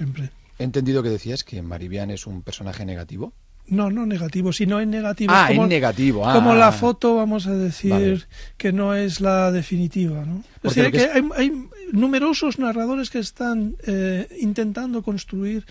he 0.60 0.62
entendido 0.62 1.02
que 1.02 1.08
decías 1.08 1.42
que 1.42 1.62
Maribián 1.62 2.12
es 2.12 2.28
un 2.28 2.42
personaje 2.42 2.84
negativo. 2.84 3.32
No, 3.66 3.90
no 3.90 4.04
negativo, 4.06 4.52
sino 4.52 4.78
en 4.78 4.90
negativo. 4.90 5.32
Ah, 5.34 5.46
como, 5.48 5.64
en 5.64 5.70
negativo. 5.70 6.28
Ah, 6.28 6.34
como 6.34 6.54
la 6.54 6.70
foto, 6.70 7.16
vamos 7.16 7.46
a 7.46 7.54
decir, 7.54 8.26
que 8.58 8.72
no 8.72 8.94
es 8.94 9.20
la 9.20 9.50
definitiva, 9.50 10.24
¿no? 10.24 10.44
Es 10.62 10.74
decir, 10.74 10.92
que, 10.92 11.10
hay, 11.10 11.50
numerosos 11.92 12.58
narradores 12.58 13.10
que 13.10 13.18
están 13.18 13.76
eh, 13.86 14.28
intentando 14.40 15.02
construir 15.02 15.66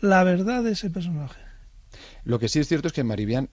la 0.00 0.24
verdad 0.24 0.62
de 0.62 0.72
ese 0.72 0.90
personaje. 0.90 1.40
Lo 2.24 2.38
que 2.38 2.48
sí 2.48 2.58
es 2.58 2.68
cierto 2.68 2.88
es 2.88 2.92
que 2.92 3.04
Maribián 3.04 3.48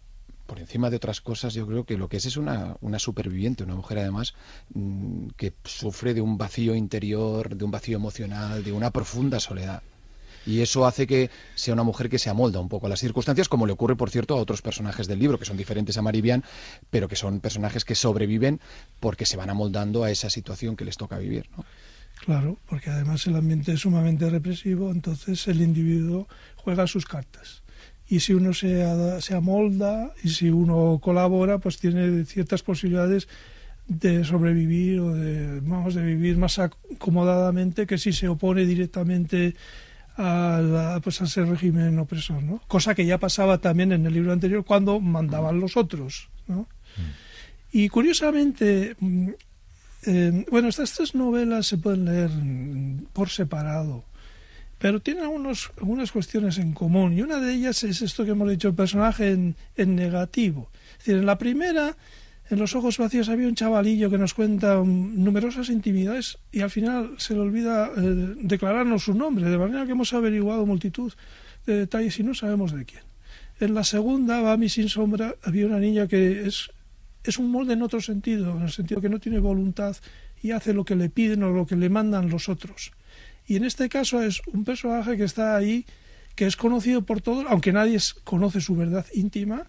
por 0.46 0.60
encima 0.60 0.90
de 0.90 0.98
otras 0.98 1.22
cosas, 1.22 1.54
yo 1.54 1.66
creo 1.66 1.86
que 1.86 1.98
lo 1.98 2.10
que 2.10 2.18
es 2.18 2.26
es 2.26 2.36
una, 2.36 2.76
una 2.82 3.00
superviviente, 3.00 3.64
una 3.64 3.76
mujer 3.76 4.00
además 4.00 4.36
mm, 4.74 5.28
que 5.38 5.54
sufre 5.64 6.14
de 6.14 6.20
un 6.20 6.38
vacío 6.38 6.76
interior, 6.76 7.56
de 7.56 7.64
un 7.64 7.72
vacío 7.72 7.96
emocional, 7.96 8.62
de 8.62 8.74
una 8.74 8.92
profunda 8.92 9.40
soledad 9.40 9.82
y 10.46 10.62
eso 10.62 10.86
hace 10.86 11.08
que 11.08 11.30
sea 11.56 11.74
una 11.74 11.84
mujer 11.84 12.10
que 12.10 12.20
se 12.20 12.30
amolda 12.30 12.60
un 12.60 12.70
poco 12.70 12.88
a 12.88 12.90
las 12.90 13.00
circunstancias, 13.00 13.48
como 13.48 13.66
le 13.66 13.74
ocurre, 13.74 13.96
por 13.96 14.10
cierto, 14.10 14.36
a 14.36 14.42
otros 14.42 14.62
personajes 14.62 15.08
del 15.08 15.20
libro, 15.20 15.40
que 15.40 15.46
son 15.46 15.58
diferentes 15.58 15.98
a 15.98 16.02
Maribian, 16.02 16.44
pero 16.90 17.08
que 17.08 17.16
son 17.16 17.40
personajes 17.40 17.86
que 17.86 17.96
sobreviven 17.96 18.60
porque 19.00 19.26
se 19.26 19.38
van 19.38 19.50
amoldando 19.50 20.04
a 20.04 20.12
esa 20.12 20.30
situación 20.30 20.76
que 20.76 20.86
les 20.86 20.98
toca 20.98 21.18
vivir. 21.18 21.50
¿no? 21.56 21.66
Claro, 22.20 22.58
porque 22.68 22.90
además 22.90 23.28
el 23.28 23.36
ambiente 23.36 23.74
es 23.74 23.82
sumamente 23.82 24.30
represivo, 24.30 24.92
entonces 24.92 25.48
el 25.48 25.62
individuo 25.62 26.28
juega 26.56 26.88
sus 26.88 27.06
cartas. 27.06 27.64
Y 28.08 28.22
si 28.22 28.34
uno 28.34 28.54
se, 28.54 28.86
se 29.22 29.36
amolda 29.36 30.14
y 30.24 30.30
si 30.30 30.50
uno 30.50 31.00
colabora, 31.02 31.58
pues 31.58 31.80
tiene 31.80 32.26
ciertas 32.26 32.62
posibilidades 32.64 33.28
de 33.88 34.24
sobrevivir 34.24 35.00
o 35.00 35.14
de, 35.14 35.60
vamos, 35.62 35.96
de 35.96 36.04
vivir 36.04 36.38
más 36.38 36.60
acomodadamente 36.60 37.86
que 37.86 37.98
si 37.98 38.14
se 38.14 38.28
opone 38.28 38.66
directamente 38.66 39.56
a, 40.16 41.00
pues 41.04 41.22
a 41.22 41.26
ese 41.26 41.44
régimen 41.44 41.98
opresor, 42.00 42.44
¿no? 42.44 42.62
Cosa 42.68 42.96
que 42.96 43.06
ya 43.06 43.18
pasaba 43.18 43.58
también 43.58 43.92
en 43.92 44.06
el 44.06 44.14
libro 44.14 44.32
anterior 44.32 44.64
cuando 44.64 45.00
mandaban 45.00 45.60
los 45.60 45.76
otros, 45.76 46.30
¿no? 46.48 46.68
Mm. 46.98 47.24
Y 47.72 47.90
curiosamente, 47.90 48.96
mm, 50.06 50.46
bueno, 50.50 50.70
estas 50.70 50.94
tres 50.94 51.16
novelas 51.16 51.68
se 51.68 51.78
pueden 51.78 52.06
leer 52.06 52.30
por 53.14 53.30
separado, 53.30 54.04
pero 54.80 55.00
tienen 55.00 55.24
algunas 55.24 56.12
cuestiones 56.12 56.58
en 56.58 56.74
común 56.74 57.14
y 57.14 57.22
una 57.22 57.40
de 57.40 57.54
ellas 57.54 57.84
es 57.84 58.02
esto 58.02 58.26
que 58.26 58.32
hemos 58.32 58.50
dicho, 58.50 58.68
el 58.68 58.76
personaje 58.76 59.32
en, 59.32 59.56
en 59.76 59.96
negativo. 59.96 60.70
Es 60.94 60.98
decir, 61.00 61.16
en 61.16 61.26
la 61.26 61.38
primera 61.38 61.96
en 62.50 62.60
los 62.60 62.76
ojos 62.76 62.98
vacíos 62.98 63.30
había 63.30 63.48
un 63.48 63.56
chavalillo 63.56 64.10
que 64.10 64.18
nos 64.18 64.34
cuenta 64.34 64.76
numerosas 64.76 65.70
intimidades 65.70 66.38
y 66.52 66.62
al 66.62 66.70
final 66.70 67.16
se 67.18 67.34
le 67.34 67.40
olvida 67.40 67.90
eh, 67.96 68.36
declararnos 68.42 69.06
su 69.06 69.14
nombre, 69.14 69.50
de 69.50 69.58
manera 69.58 69.86
que 69.86 69.94
hemos 69.94 70.14
averiguado 70.14 70.66
multitud 70.66 71.14
de 71.66 71.78
detalles 71.80 72.20
y 72.20 72.24
no 72.24 72.34
sabemos 72.34 72.74
de 72.74 72.86
quién. 72.86 73.04
En 73.60 73.74
la 73.74 73.84
segunda, 73.84 74.42
Bami 74.42 74.68
sin 74.68 74.90
sombra, 74.90 75.36
había 75.44 75.66
una 75.66 75.80
niña 75.80 76.08
que 76.08 76.46
es, 76.46 76.70
es 77.30 77.38
un 77.38 77.52
molde 77.52 77.74
en 77.74 77.82
otro 77.82 78.02
sentido, 78.02 78.58
en 78.58 78.64
el 78.64 78.72
sentido 78.72 79.02
que 79.02 79.10
no 79.10 79.20
tiene 79.20 79.40
voluntad 79.40 79.96
y 80.42 80.52
hace 80.52 80.74
lo 80.74 80.86
que 80.86 80.96
le 80.96 81.10
piden 81.10 81.44
o 81.44 81.52
lo 81.52 81.66
que 81.66 81.76
le 81.76 81.90
mandan 81.90 82.30
los 82.30 82.50
otros. 82.50 82.92
Y 83.48 83.56
en 83.56 83.66
este 83.66 83.90
caso 83.90 84.22
es 84.22 84.42
un 84.52 84.64
personaje 84.64 85.18
que 85.18 85.24
está 85.24 85.56
ahí, 85.56 85.86
que 86.36 86.46
es 86.46 86.56
conocido 86.56 87.04
por 87.04 87.22
todos, 87.22 87.46
aunque 87.50 87.72
nadie 87.72 87.98
conoce 88.24 88.62
su 88.62 88.76
verdad 88.76 89.06
íntima, 89.14 89.68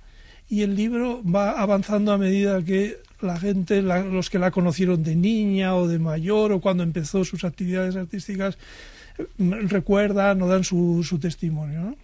y 0.49 0.63
el 0.63 0.77
libro 0.77 1.23
va 1.25 1.53
avanzando 1.53 2.13
a 2.13 2.19
medida 2.19 2.63
que 2.63 2.99
la 3.21 3.39
gente, 3.39 3.81
los 3.83 4.29
que 4.29 4.39
la 4.39 4.51
conocieron 4.51 5.03
de 5.03 5.17
niña 5.17 5.75
o 5.75 5.89
de 5.89 5.99
mayor 5.99 6.53
o 6.53 6.61
cuando 6.61 6.83
empezó 6.83 7.25
sus 7.25 7.45
actividades 7.45 7.97
artísticas, 7.97 8.59
recuerdan 9.39 10.43
o 10.43 10.49
dan 10.49 10.65
su, 10.65 11.19
testimonio. 11.21 11.97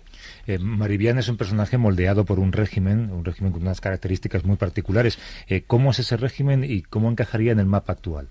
Eh, 0.50 1.18
es 1.18 1.28
un 1.28 1.36
personaje 1.36 1.78
moldeado 1.78 2.24
por 2.24 2.40
un 2.40 2.52
régimen, 2.52 3.10
un 3.10 3.24
régimen 3.24 3.52
con 3.52 3.62
unas 3.62 3.80
características 3.80 4.44
muy 4.44 4.56
particulares. 4.56 5.18
Eh, 5.46 5.62
¿Cómo 5.66 5.92
es 5.92 6.00
ese 6.00 6.16
régimen 6.16 6.64
y 6.64 6.82
cómo 6.82 7.10
encajaría 7.10 7.52
en 7.52 7.60
el 7.60 7.66
mapa 7.66 7.92
actual? 7.92 8.28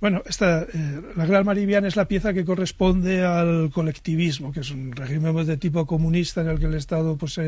Bueno, 0.00 0.22
esta, 0.26 0.62
eh, 0.62 1.02
la 1.16 1.26
Gran 1.26 1.44
Maribián 1.44 1.84
es 1.84 1.96
la 1.96 2.06
pieza 2.06 2.32
que 2.32 2.44
corresponde 2.44 3.24
al 3.24 3.70
colectivismo, 3.70 4.52
que 4.52 4.60
es 4.60 4.70
un 4.70 4.92
régimen 4.92 5.34
de 5.44 5.56
tipo 5.56 5.86
comunista 5.86 6.40
en 6.40 6.48
el 6.48 6.58
que 6.58 6.66
el 6.66 6.74
Estado 6.74 7.16
pues, 7.16 7.38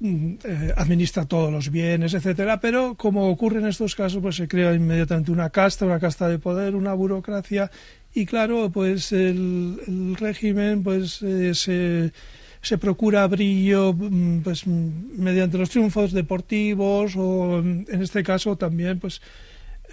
mm, 0.00 0.34
administra 0.76 1.26
todos 1.26 1.52
los 1.52 1.70
bienes, 1.70 2.14
etcétera, 2.14 2.60
pero 2.60 2.94
como 2.94 3.28
ocurre 3.28 3.58
en 3.58 3.66
estos 3.66 3.96
casos, 3.96 4.22
pues 4.22 4.36
se 4.36 4.46
crea 4.46 4.72
inmediatamente 4.72 5.32
una 5.32 5.50
casta, 5.50 5.84
una 5.84 5.98
casta 5.98 6.28
de 6.28 6.38
poder, 6.38 6.76
una 6.76 6.94
burocracia, 6.94 7.70
y 8.14 8.24
claro, 8.24 8.70
pues 8.70 9.10
el 9.12 10.16
régimen 10.18 10.84
pues 10.84 11.20
se 11.52 12.12
se 12.62 12.78
procura 12.78 13.26
brillo 13.26 13.92
mm, 13.92 14.40
pues 14.40 14.66
mm, 14.66 15.18
mediante 15.18 15.58
los 15.58 15.70
triunfos 15.70 16.12
deportivos 16.12 17.14
o 17.16 17.62
mm, 17.62 17.84
en 17.88 18.02
este 18.02 18.22
caso 18.22 18.56
también 18.56 18.98
pues 18.98 19.20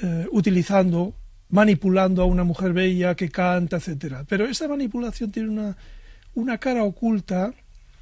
eh, 0.01 0.27
utilizando 0.31 1.13
manipulando 1.49 2.21
a 2.21 2.25
una 2.25 2.43
mujer 2.43 2.73
bella 2.73 3.15
que 3.15 3.29
canta 3.29 3.77
etcétera. 3.77 4.25
Pero 4.27 4.45
esta 4.45 4.67
manipulación 4.67 5.31
tiene 5.31 5.49
una 5.49 5.77
una 6.35 6.57
cara 6.57 6.83
oculta 6.83 7.53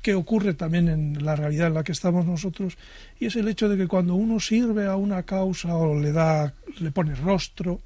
que 0.01 0.15
ocurre 0.15 0.53
también 0.53 0.89
en 0.89 1.25
la 1.25 1.36
realidad 1.36 1.67
en 1.67 1.75
la 1.75 1.84
que 1.84 1.93
estamos 1.93 2.25
nosotros 2.25 2.77
y 3.20 3.27
es 3.27 3.36
el 3.36 3.48
hecho 3.48 3.70
de 3.70 3.77
que 3.77 3.88
cuando 3.88 4.15
uno 4.15 4.39
sirve 4.39 4.86
a 4.86 4.98
una 4.98 5.24
causa 5.24 5.75
o 5.75 5.98
le 5.98 6.12
da 6.12 6.53
le 6.79 6.91
pone 6.91 7.15
rostro 7.15 7.79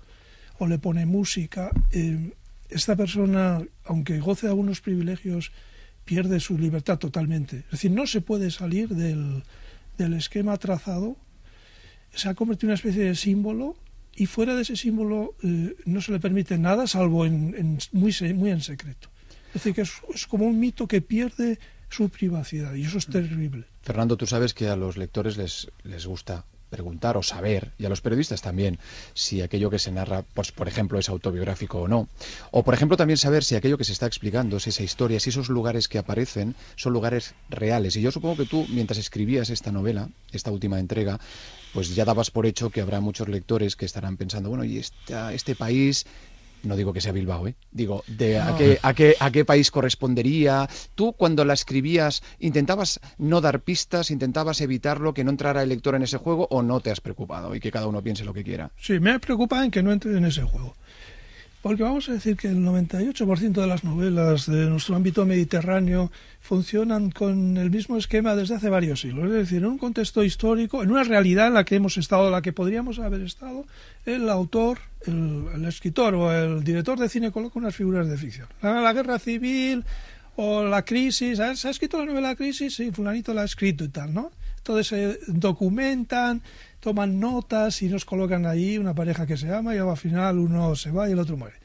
o 0.58 0.68
le 0.68 0.80
pone 0.80 1.06
música 1.06 1.70
eh, 1.92 2.32
esta 2.70 2.96
persona 2.96 3.62
aunque 3.86 4.20
goce 4.20 4.48
de 4.48 4.52
algunos 4.52 4.82
privilegios 4.82 5.52
pierde 6.08 6.40
su 6.40 6.58
libertad 6.58 6.98
totalmente. 6.98 7.58
Es 7.58 7.72
decir, 7.72 7.92
no 7.92 8.08
se 8.08 8.22
puede 8.22 8.50
salir 8.50 8.88
del, 8.90 9.44
del 9.98 10.14
esquema 10.14 10.58
trazado, 10.58 11.18
se 12.16 12.30
ha 12.30 12.34
convertido 12.34 12.68
en 12.68 12.70
una 12.70 12.76
especie 12.76 13.04
de 13.04 13.16
símbolo 13.16 13.76
y 14.16 14.26
fuera 14.26 14.56
de 14.56 14.62
ese 14.62 14.78
símbolo 14.78 15.36
eh, 15.44 15.76
no 15.86 16.02
se 16.02 16.14
le 16.14 16.20
permite 16.20 16.58
nada 16.58 16.88
salvo 16.88 17.26
en, 17.26 17.78
muy, 17.92 18.16
muy 18.34 18.50
en 18.50 18.62
secreto. 18.62 19.10
Es 19.50 19.56
decir, 19.56 19.76
que 19.76 19.82
es, 19.82 19.92
es, 20.16 20.26
como 20.26 20.46
un 20.46 20.60
mito 20.60 20.88
que 20.88 21.02
pierde 21.02 21.60
su 21.90 22.10
privacidad 22.10 22.74
y 22.74 22.84
eso 22.86 22.98
es 22.98 23.08
terrible. 23.08 23.66
Fernando, 23.82 24.16
tú 24.16 24.26
sabes 24.26 24.54
que 24.54 24.70
a 24.70 24.78
los 24.78 24.96
lectores 24.98 25.38
les, 25.38 25.68
les 25.84 26.06
gusta 26.06 26.46
preguntar 26.70 27.18
o 27.18 27.24
saber, 27.24 27.74
y 27.78 27.86
a 27.86 27.90
los 27.90 28.02
periodistas 28.02 28.42
también, 28.42 28.80
si 29.14 29.42
aquello 29.42 29.70
que 29.70 29.80
se 29.80 29.92
narra, 29.92 30.24
pues, 30.34 30.52
por 30.52 30.68
ejemplo, 30.68 31.00
es 31.00 31.10
autobiográfico 31.10 31.82
o 31.82 31.88
no. 31.88 32.10
O, 32.52 32.64
por 32.64 32.74
ejemplo, 32.74 32.98
también 32.98 33.18
saber 33.18 33.44
si 33.44 33.56
aquello 33.56 33.78
que 33.78 33.84
se 33.84 33.94
está 33.94 34.06
explicando, 34.06 34.60
si 34.60 34.70
esa 34.70 34.84
historia, 34.84 35.20
si 35.20 35.30
esos 35.30 35.50
lugares 35.50 35.88
que 35.88 35.98
aparecen 35.98 36.56
son 36.76 36.94
lugares 36.94 37.34
reales. 37.50 37.96
Y 37.96 38.02
yo 38.02 38.12
supongo 38.12 38.38
que 38.38 38.46
tú, 38.46 38.66
mientras 38.70 38.98
escribías 38.98 39.50
esta 39.50 39.72
novela, 39.72 40.10
esta 40.32 40.52
última 40.52 40.80
entrega, 40.80 41.20
pues 41.74 41.96
ya 41.96 42.06
dabas 42.06 42.32
por 42.32 42.46
hecho 42.46 42.70
que 42.70 42.82
habrá 42.82 43.00
muchos 43.00 43.28
lectores 43.28 43.76
que 43.76 43.86
estarán 43.86 44.18
pensando, 44.18 44.50
bueno, 44.50 44.64
y 44.64 44.78
este 44.78 45.56
país 45.56 46.06
no 46.64 46.76
digo 46.76 46.94
que 46.94 47.02
sea 47.02 47.12
Bilbao, 47.12 47.48
¿eh? 47.48 47.56
digo, 47.72 48.04
de 48.08 48.40
a, 48.40 48.56
qué, 48.58 48.80
a, 48.82 48.94
qué, 48.94 49.16
a 49.20 49.32
qué 49.32 49.46
país 49.46 49.72
correspondería. 49.72 50.68
Tú 50.96 51.14
cuando 51.14 51.46
la 51.46 51.54
escribías, 51.54 52.24
¿intentabas 52.40 53.00
no 53.18 53.42
dar 53.42 53.62
pistas, 53.62 54.12
intentabas 54.12 54.62
evitarlo, 54.62 55.14
que 55.14 55.24
no 55.24 55.32
entrara 55.32 55.64
el 55.64 55.70
lector 55.70 55.96
en 55.96 56.04
ese 56.04 56.18
juego 56.18 56.48
o 56.50 56.62
no 56.62 56.80
te 56.80 56.92
has 56.92 57.02
preocupado 57.02 57.56
y 57.56 57.60
que 57.60 57.72
cada 57.72 57.88
uno 57.88 58.02
piense 58.02 58.24
lo 58.26 58.34
que 58.34 58.44
quiera? 58.44 58.72
Sí, 58.78 59.00
me 59.00 59.20
preocupa 59.20 59.64
en 59.64 59.72
que 59.72 59.84
no 59.84 59.92
entre 59.92 60.18
en 60.18 60.26
ese 60.26 60.44
juego. 60.44 60.76
Porque 61.68 61.84
vamos 61.84 62.08
a 62.08 62.14
decir 62.14 62.38
que 62.38 62.48
el 62.48 62.60
98% 62.60 63.52
de 63.52 63.68
las 63.68 63.84
novelas 63.84 64.46
de 64.46 64.70
nuestro 64.70 64.96
ámbito 64.96 65.26
mediterráneo 65.26 66.14
funcionan 66.40 67.12
con 67.12 67.58
el 67.58 67.70
mismo 67.70 67.98
esquema 67.98 68.38
desde 68.38 68.56
hace 68.56 68.70
varios 68.70 69.02
siglos. 69.02 69.26
Es 69.26 69.34
decir, 69.34 69.58
en 69.58 69.66
un 69.66 69.78
contexto 69.78 70.24
histórico, 70.24 70.82
en 70.82 70.92
una 70.92 71.04
realidad 71.04 71.48
en 71.48 71.56
la 71.56 71.66
que 71.66 71.76
hemos 71.76 71.98
estado, 71.98 72.28
en 72.28 72.32
la 72.32 72.42
que 72.42 72.54
podríamos 72.54 73.00
haber 73.00 73.20
estado, 73.20 73.66
el 74.06 74.30
autor, 74.30 74.80
el, 75.06 75.66
escritor 75.66 76.16
o 76.16 76.32
el 76.32 76.64
director 76.64 76.98
de 76.98 77.10
cine 77.10 77.34
coloca 77.34 77.60
unas 77.60 77.76
figuras 77.76 78.08
de 78.08 78.16
ficción. 78.16 78.48
La, 78.62 78.94
guerra 78.94 79.20
civil 79.20 79.84
o 80.38 80.64
la 80.64 80.86
crisis. 80.86 81.38
¿Se 81.56 81.68
ha 81.68 81.72
escrito 81.72 82.00
la 82.00 82.06
novela 82.06 82.38
Crisis? 82.38 82.76
Sí, 82.76 82.92
fulanito 82.92 83.34
la 83.34 83.42
ha 83.42 83.46
escrito 83.46 83.84
y 83.84 83.90
tal, 83.90 84.14
¿no? 84.14 84.32
Entonces 84.60 84.88
se 84.88 85.20
documentan, 85.28 86.42
toman 86.80 87.20
notas 87.20 87.82
y 87.82 87.88
nos 87.88 88.06
colocan 88.06 88.46
ahí 88.46 88.78
una 88.78 88.94
pareja 88.94 89.26
que 89.26 89.38
se 89.38 89.54
ama 89.54 89.76
y 89.76 89.78
al 89.78 89.98
final 89.98 90.38
uno 90.38 90.76
se 90.76 90.92
va 90.92 91.10
y 91.10 91.14
el 91.14 91.20
otro 91.20 91.38
muere. 91.38 91.56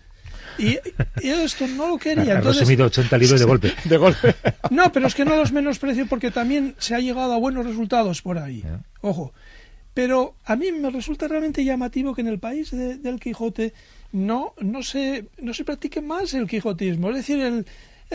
Y, 0.58 0.78
esto 1.22 1.66
no 1.66 1.88
lo 1.88 1.98
quería. 1.98 2.34
Entonces, 2.34 2.60
resumido 2.60 2.86
80 2.86 3.18
libros 3.18 3.40
de 3.40 3.46
golpe. 3.46 3.72
De 3.84 3.96
golpe. 3.96 4.34
No, 4.70 4.92
pero 4.92 5.06
es 5.06 5.14
que 5.14 5.24
no 5.24 5.36
los 5.36 5.52
menosprecio 5.52 6.06
porque 6.06 6.30
también 6.30 6.74
se 6.78 6.94
ha 6.94 7.00
llegado 7.00 7.32
a 7.32 7.38
buenos 7.38 7.66
resultados 7.66 8.22
por 8.22 8.38
ahí. 8.38 8.62
Ojo. 9.00 9.32
Pero 9.94 10.34
a 10.44 10.56
mí 10.56 10.72
me 10.72 10.90
resulta 10.90 11.28
realmente 11.28 11.64
llamativo 11.64 12.14
que 12.14 12.22
en 12.22 12.28
el 12.28 12.38
país 12.38 12.70
del 12.70 13.20
Quijote 13.20 13.74
no, 14.12 14.54
no, 14.60 14.82
se, 14.82 15.26
no 15.38 15.52
se 15.52 15.64
practique 15.64 16.00
más 16.00 16.32
el 16.34 16.46
quijotismo. 16.46 17.10
Es 17.10 17.16
decir, 17.16 17.40
el, 17.40 17.66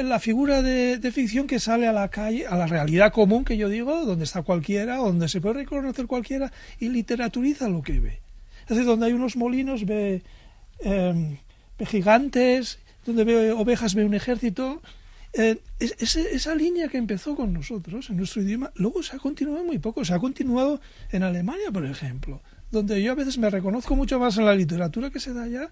la 0.04 0.20
figura 0.20 0.62
de, 0.62 1.12
ficción 1.12 1.48
que 1.48 1.60
sale 1.60 1.88
a 1.88 1.94
la 1.94 2.10
calle, 2.10 2.46
a 2.48 2.56
la 2.56 2.68
realidad 2.68 3.12
común 3.12 3.46
que 3.46 3.58
yo 3.58 3.70
digo, 3.70 4.06
donde 4.06 4.26
está 4.26 4.42
cualquiera, 4.42 4.98
donde 4.98 5.28
se 5.30 5.42
puede 5.42 5.56
reconocer 5.56 6.08
cualquiera 6.08 6.52
y 6.80 6.90
literaturiza 6.90 7.70
lo 7.70 7.82
que 7.82 8.00
ve. 8.00 8.20
Es 8.64 8.70
decir, 8.70 8.86
donde 8.86 9.08
hay 9.08 9.14
unos 9.14 9.36
molinos 9.36 9.86
ve, 9.86 10.22
em, 10.80 11.38
gigantes, 11.86 12.80
donde 13.06 13.24
ve 13.24 13.52
ovejas 13.52 13.96
ve 13.96 14.06
un 14.06 14.14
ejército. 14.14 14.82
Eh, 15.34 15.58
esa 15.80 16.56
línea 16.56 16.88
que 16.88 16.98
empezó 16.98 17.36
con 17.36 17.54
nosotros 17.54 18.10
en 18.10 18.18
nuestro 18.18 18.42
idioma, 18.42 18.72
luego 18.76 19.04
se 19.04 19.16
ha 19.16 19.20
continuado 19.20 19.64
muy 19.64 19.80
poco. 19.80 20.04
Se 20.04 20.14
ha 20.14 20.20
continuado 20.20 20.82
en 21.12 21.24
Alemania, 21.24 21.72
por 21.72 21.86
ejemplo, 21.86 22.42
donde 22.72 23.02
yo 23.02 23.12
a 23.12 23.16
veces 23.16 23.38
me 23.38 23.50
reconozco 23.50 23.96
mucho 23.96 24.20
más 24.20 24.38
en 24.38 24.46
la 24.46 24.56
literatura 24.56 25.10
que 25.10 25.20
se 25.20 25.34
da 25.34 25.44
allá 25.44 25.70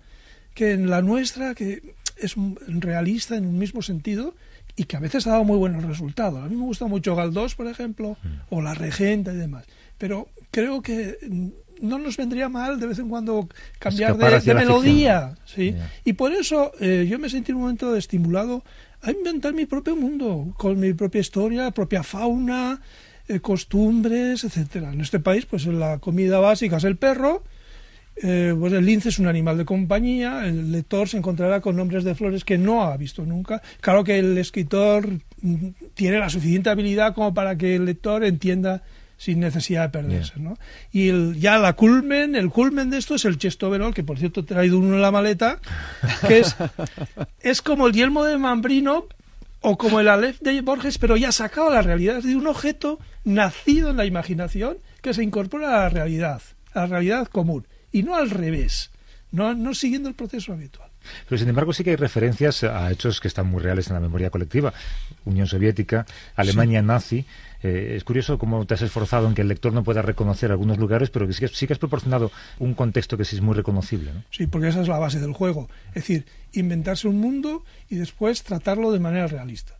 que 0.56 0.72
en 0.72 0.90
la 0.90 1.02
nuestra, 1.02 1.54
que 1.54 1.94
es 2.18 2.36
realista 2.68 3.36
en 3.36 3.46
un 3.46 3.58
mismo 3.58 3.82
sentido 3.82 4.36
y 4.76 4.86
que 4.86 4.98
a 4.98 5.00
veces 5.00 5.26
ha 5.28 5.32
dado 5.32 5.44
muy 5.44 5.58
buenos 5.58 5.84
resultados. 5.84 6.44
A 6.44 6.48
mí 6.48 6.56
me 6.56 6.64
gusta 6.64 6.86
mucho 6.88 7.16
Galdós, 7.16 7.56
por 7.56 7.68
ejemplo, 7.68 8.18
mm. 8.22 8.28
o 8.50 8.62
La 8.62 8.74
Regenta 8.74 9.34
y 9.34 9.38
demás. 9.38 9.66
Pero 9.98 10.28
creo 10.52 10.82
que 10.82 11.18
no 11.82 12.00
nos 12.00 12.18
vendría 12.18 12.50
mal 12.50 12.80
de 12.80 12.88
vez 12.88 13.00
en 13.00 13.10
cuando 13.10 13.48
cambiar 13.80 14.18
de, 14.18 14.54
melodía. 14.54 15.36
¿sí? 15.46 15.76
Y 16.04 16.14
por 16.14 16.34
eso 16.34 16.72
eh, 16.80 17.08
yo 17.10 17.20
me 17.20 17.30
sentí 17.30 17.52
un 17.52 17.62
momento 17.62 17.96
estimulado 17.96 18.64
a 19.02 19.12
inventar 19.12 19.54
mi 19.54 19.66
propio 19.66 19.96
mundo, 19.96 20.54
con 20.58 20.80
mi 20.80 20.94
propia 20.94 21.22
historia, 21.22 21.72
propia 21.72 22.04
fauna, 22.04 22.82
eh, 23.28 23.40
costumbres, 23.40 24.44
etcétera. 24.44 24.92
En 24.94 25.02
este 25.02 25.20
país, 25.20 25.46
pues 25.46 25.66
la 25.68 26.00
comida 26.00 26.40
básica 26.40 26.78
es 26.78 26.84
el 26.84 26.98
perro, 26.98 27.44
eh, 28.18 28.56
pues 28.58 28.72
el 28.72 28.86
lince 28.86 29.10
es 29.10 29.20
un 29.20 29.28
animal 29.28 29.58
de 29.58 29.66
compañía, 29.66 30.46
el 30.46 30.72
lector 30.72 31.10
se 31.10 31.18
encontrará 31.18 31.60
con 31.60 31.76
nombres 31.76 32.04
de 32.06 32.16
flores 32.16 32.46
que 32.46 32.58
no 32.58 32.84
ha 32.84 32.96
visto 32.96 33.26
nunca. 33.26 33.62
Claro 33.82 34.04
que 34.04 34.18
el 34.20 34.38
escritor 34.38 35.20
mm, 35.42 35.68
tiene 35.94 36.20
la 36.20 36.30
suficiente 36.30 36.70
habilidad 36.70 37.14
como 37.14 37.34
para 37.34 37.58
que 37.58 37.76
el 37.76 37.86
lector 37.86 38.24
entienda 38.24 38.84
sin 39.18 39.40
necesidad 39.40 39.84
de 39.84 39.90
perderse, 39.90 40.34
¿no? 40.38 40.58
Y 40.92 41.10
el, 41.10 41.40
ya 41.40 41.58
la 41.58 41.74
culmen, 41.74 42.36
el 42.36 42.50
culmen 42.50 42.90
de 42.90 42.98
esto 42.98 43.16
es 43.16 43.26
el 43.26 43.38
Chestoverol, 43.38 43.94
que 43.94 44.04
por 44.04 44.18
cierto 44.18 44.42
he 44.42 44.44
traído 44.44 44.80
uno 44.80 44.96
en 44.96 45.02
la 45.02 45.12
maleta, 45.12 45.60
que 46.28 46.40
es, 46.40 46.56
es 47.40 47.62
como 47.62 47.88
el 47.88 47.94
yelmo 47.94 48.24
de 48.26 48.38
Mambrino 48.38 49.06
o 49.62 49.78
como 49.78 50.00
el 50.00 50.10
Aleph 50.10 50.40
de 50.42 50.62
Borges, 50.62 50.98
pero 50.98 51.18
ya 51.18 51.32
sacado 51.32 51.70
a 51.70 51.74
la 51.74 51.82
realidad, 51.82 52.18
es 52.18 52.26
de 52.26 52.36
un 52.36 52.48
objeto 52.48 53.00
nacido 53.24 53.90
en 53.90 53.98
la 53.98 54.06
imaginación 54.06 54.78
que 55.02 55.14
se 55.14 55.24
incorpora 55.24 55.70
a 55.70 55.84
la 55.84 55.90
realidad, 55.90 56.42
a 56.74 56.82
la 56.82 56.88
realidad 56.88 57.28
común 57.28 57.66
y 57.96 58.04
no 58.04 58.14
al 58.14 58.30
revés, 58.30 58.92
no, 59.32 59.54
no 59.54 59.74
siguiendo 59.74 60.10
el 60.10 60.16
proceso 60.16 60.52
habitual. 60.52 60.90
Pero 61.30 61.40
sin 61.40 61.48
embargo 61.48 61.72
sí 61.72 61.82
que 61.86 61.92
hay 61.92 61.96
referencias 61.96 62.62
a 62.66 62.92
hechos 62.92 63.22
que 63.22 63.30
están 63.30 63.48
muy 63.48 63.62
reales 63.62 63.88
en 63.88 63.94
la 63.94 64.02
memoria 64.02 64.30
colectiva. 64.30 64.74
Unión 65.24 65.48
Soviética, 65.48 66.06
Alemania 66.36 66.82
nazi. 66.82 67.26
Eh, 67.64 67.94
es 67.96 68.04
curioso 68.04 68.38
cómo 68.38 68.66
te 68.66 68.74
has 68.74 68.82
esforzado 68.82 69.30
en 69.30 69.34
que 69.34 69.44
el 69.44 69.48
lector 69.48 69.72
no 69.72 69.86
pueda 69.86 70.02
reconocer 70.02 70.52
algunos 70.52 70.78
lugares, 70.78 71.10
pero 71.10 71.26
que 71.26 71.32
sí, 71.32 71.68
que 71.68 71.74
has 71.74 71.80
proporcionado 71.80 72.34
un 72.60 72.74
contexto 72.74 73.16
que 73.16 73.24
sí 73.24 73.38
es 73.38 73.42
muy 73.42 73.56
reconocible. 73.56 74.12
Sí, 74.30 74.46
porque 74.46 74.68
esa 74.68 74.82
es 74.82 74.90
la 74.90 75.00
base 75.00 75.22
del 75.22 75.32
juego. 75.32 75.70
Es 75.90 75.96
decir, 75.96 76.26
inventarse 76.52 77.08
un 77.08 77.22
mundo 77.22 77.64
y 77.90 77.96
después 77.96 78.44
tratarlo 78.44 78.92
de 78.92 79.00
manera 79.00 79.28
realista. 79.28 79.78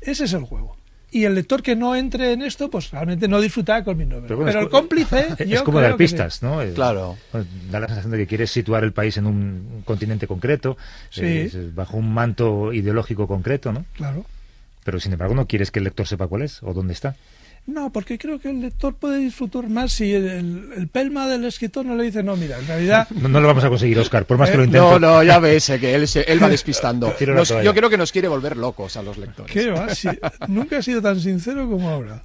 Ese 0.00 0.26
es 0.26 0.32
el 0.32 0.44
juego. 0.44 0.76
Y 1.10 1.24
el 1.24 1.34
lector 1.34 1.62
que 1.62 1.74
no 1.74 1.96
entre 1.96 2.32
en 2.32 2.42
esto, 2.42 2.68
pues 2.70 2.90
realmente 2.90 3.28
no 3.28 3.40
disfrutará 3.40 3.82
con 3.84 3.96
mi 3.96 4.04
novela. 4.04 4.26
Pero, 4.28 4.40
bueno, 4.40 4.60
el 4.60 4.68
cómplice, 4.68 5.28
Es 5.38 5.48
yo 5.48 5.64
como 5.64 5.78
creo 5.78 5.88
dar 5.90 5.92
que 5.98 6.04
pistas, 6.04 6.42
¿no? 6.42 6.60
Claro. 6.74 7.16
bueno, 7.32 7.46
Da 7.70 7.80
la 7.80 7.86
sensación 7.86 8.12
de 8.12 8.18
que 8.18 8.26
quieres 8.26 8.50
situar 8.50 8.84
el 8.84 8.92
país 8.92 9.16
en 9.16 9.26
un 9.26 9.82
continente 9.84 10.26
concreto, 10.26 10.76
Sí. 11.10 11.22
eh, 11.24 11.42
es- 11.44 11.74
bajo 11.74 11.96
un 11.96 12.12
manto 12.12 12.72
ideológico 12.72 13.26
concreto, 13.26 13.72
¿no? 13.72 13.84
Claro. 13.94 14.24
Pero 14.84 15.00
sin 15.00 15.12
embargo 15.12 15.34
no 15.34 15.46
quieres 15.46 15.70
que 15.70 15.80
el 15.80 15.84
lector 15.84 16.06
sepa 16.06 16.26
cuál 16.28 16.42
es 16.42 16.62
o 16.62 16.72
dónde 16.74 16.92
está. 16.94 17.14
No, 17.68 17.92
porque 17.92 18.16
creo 18.18 18.40
que 18.40 18.48
el 18.48 18.62
lector 18.62 18.94
puede 18.94 19.18
disfrutar 19.18 19.68
más 19.68 19.92
si 19.92 20.14
el, 20.14 20.70
el 20.74 20.88
pelma 20.88 21.28
del 21.28 21.44
escritor 21.44 21.84
no 21.84 21.94
le 21.96 22.04
dice, 22.04 22.22
no, 22.22 22.34
mira, 22.34 22.58
en 22.58 22.66
realidad 22.66 23.06
No, 23.14 23.28
no 23.28 23.40
lo 23.40 23.46
vamos 23.46 23.62
a 23.62 23.68
conseguir, 23.68 23.98
Oscar, 23.98 24.24
por 24.24 24.38
más 24.38 24.48
que 24.50 24.56
lo 24.56 24.62
Eh, 24.62 24.66
intento. 24.66 24.98
No, 24.98 25.16
no, 25.16 25.22
ya 25.22 25.38
ves 25.38 25.68
eh, 25.68 25.78
que 25.78 25.94
él, 25.94 26.08
se- 26.08 26.22
él 26.32 26.42
va 26.42 26.48
despistando. 26.56 27.14
Nos- 27.34 27.48
yo 27.62 27.74
creo 27.74 27.90
que 27.90 27.98
nos 27.98 28.10
quiere 28.10 28.26
volver 28.28 28.56
locos 28.56 28.96
a 28.96 29.02
los 29.02 29.18
lectores. 29.18 29.52
¿qué 29.52 29.70
va? 29.70 29.94
Si- 29.94 30.08
nunca 30.48 30.78
he 30.78 30.82
sido 30.82 31.02
tan 31.02 31.20
sincero 31.20 31.68
como 31.68 31.90
ahora. 31.90 32.22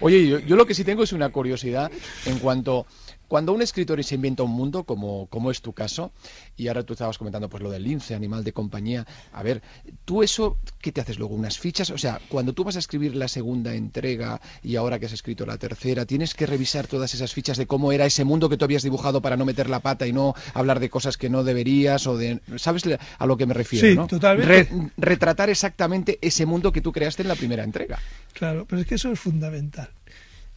Oye, 0.00 0.26
yo, 0.26 0.38
yo 0.40 0.56
lo 0.56 0.66
que 0.66 0.72
sí 0.74 0.82
tengo 0.82 1.02
es 1.02 1.12
una 1.12 1.28
curiosidad 1.28 1.90
en 2.24 2.38
cuanto 2.38 2.86
cuando 3.28 3.52
un 3.52 3.62
escritor 3.62 4.02
se 4.04 4.14
inventa 4.14 4.42
un 4.42 4.50
mundo, 4.50 4.84
como, 4.84 5.26
como 5.26 5.50
es 5.50 5.60
tu 5.60 5.72
caso, 5.72 6.12
y 6.56 6.68
ahora 6.68 6.82
tú 6.82 6.92
estabas 6.92 7.18
comentando 7.18 7.48
pues 7.48 7.62
lo 7.62 7.70
del 7.70 7.82
lince, 7.84 8.14
animal 8.14 8.44
de 8.44 8.52
compañía, 8.52 9.06
a 9.32 9.42
ver, 9.42 9.62
tú 10.04 10.22
eso, 10.22 10.58
¿qué 10.80 10.92
te 10.92 11.00
haces 11.00 11.18
luego? 11.18 11.34
¿Unas 11.34 11.58
fichas? 11.58 11.90
O 11.90 11.98
sea, 11.98 12.20
cuando 12.28 12.52
tú 12.52 12.64
vas 12.64 12.76
a 12.76 12.78
escribir 12.78 13.16
la 13.16 13.28
segunda 13.28 13.74
entrega 13.74 14.40
y 14.62 14.76
ahora 14.76 14.98
que 14.98 15.06
has 15.06 15.12
escrito 15.12 15.46
la 15.46 15.56
tercera, 15.58 16.04
tienes 16.04 16.34
que 16.34 16.46
revisar 16.46 16.86
todas 16.86 17.14
esas 17.14 17.32
fichas 17.32 17.56
de 17.56 17.66
cómo 17.66 17.92
era 17.92 18.06
ese 18.06 18.24
mundo 18.24 18.48
que 18.48 18.56
tú 18.56 18.64
habías 18.64 18.82
dibujado 18.82 19.20
para 19.22 19.36
no 19.36 19.44
meter 19.44 19.68
la 19.70 19.80
pata 19.80 20.06
y 20.06 20.12
no 20.12 20.34
hablar 20.54 20.80
de 20.80 20.90
cosas 20.90 21.16
que 21.16 21.28
no 21.30 21.42
deberías 21.44 22.06
o 22.06 22.16
de... 22.16 22.40
¿Sabes 22.56 22.84
a 23.18 23.26
lo 23.26 23.36
que 23.36 23.46
me 23.46 23.54
refiero? 23.54 23.88
Sí, 23.88 23.96
no? 23.96 24.06
totalmente. 24.06 24.64
Re- 24.70 24.90
retratar 24.96 25.50
exactamente 25.50 26.18
ese 26.20 26.46
mundo 26.46 26.72
que 26.72 26.80
tú 26.80 26.92
creaste 26.92 27.22
en 27.22 27.28
la 27.28 27.34
primera 27.34 27.64
entrega. 27.64 27.98
Claro, 28.32 28.66
pero 28.68 28.82
es 28.82 28.86
que 28.86 28.96
eso 28.96 29.10
es 29.10 29.18
fundamental. 29.18 29.88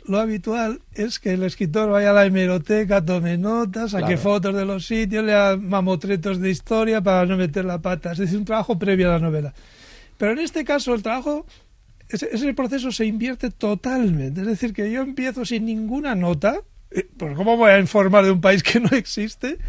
Lo 0.09 0.19
habitual 0.19 0.81
es 0.95 1.19
que 1.19 1.33
el 1.33 1.43
escritor 1.43 1.91
vaya 1.91 2.09
a 2.09 2.13
la 2.13 2.25
hemeroteca, 2.25 3.05
tome 3.05 3.37
notas, 3.37 3.91
saque 3.91 4.05
Claro. 4.05 4.21
fotos 4.21 4.55
de 4.55 4.65
los 4.65 4.87
sitios, 4.87 5.23
lea 5.23 5.55
mamotretos 5.55 6.39
de 6.39 6.49
historia 6.49 6.99
para 6.99 7.27
no 7.27 7.37
meter 7.37 7.63
la 7.63 7.79
pata. 7.79 8.13
Es 8.13 8.17
decir, 8.17 8.39
un 8.39 8.43
trabajo 8.43 8.79
previo 8.79 9.07
a 9.07 9.13
la 9.13 9.19
novela. 9.19 9.53
Pero 10.17 10.31
en 10.31 10.39
este 10.39 10.65
caso 10.65 10.95
el 10.95 11.03
trabajo, 11.03 11.45
ese, 12.09 12.27
ese 12.31 12.55
proceso 12.55 12.91
se 12.91 13.05
invierte 13.05 13.51
totalmente. 13.51 14.41
Es 14.41 14.47
decir, 14.47 14.73
que 14.73 14.91
yo 14.91 15.03
empiezo 15.03 15.45
sin 15.45 15.65
ninguna 15.65 16.15
nota, 16.15 16.55
eh, 16.89 17.07
pues 17.15 17.35
¿cómo 17.35 17.55
voy 17.55 17.69
a 17.69 17.79
informar 17.79 18.25
de 18.25 18.31
un 18.31 18.41
país 18.41 18.63
que 18.63 18.79
no 18.79 18.89
existe? 18.97 19.59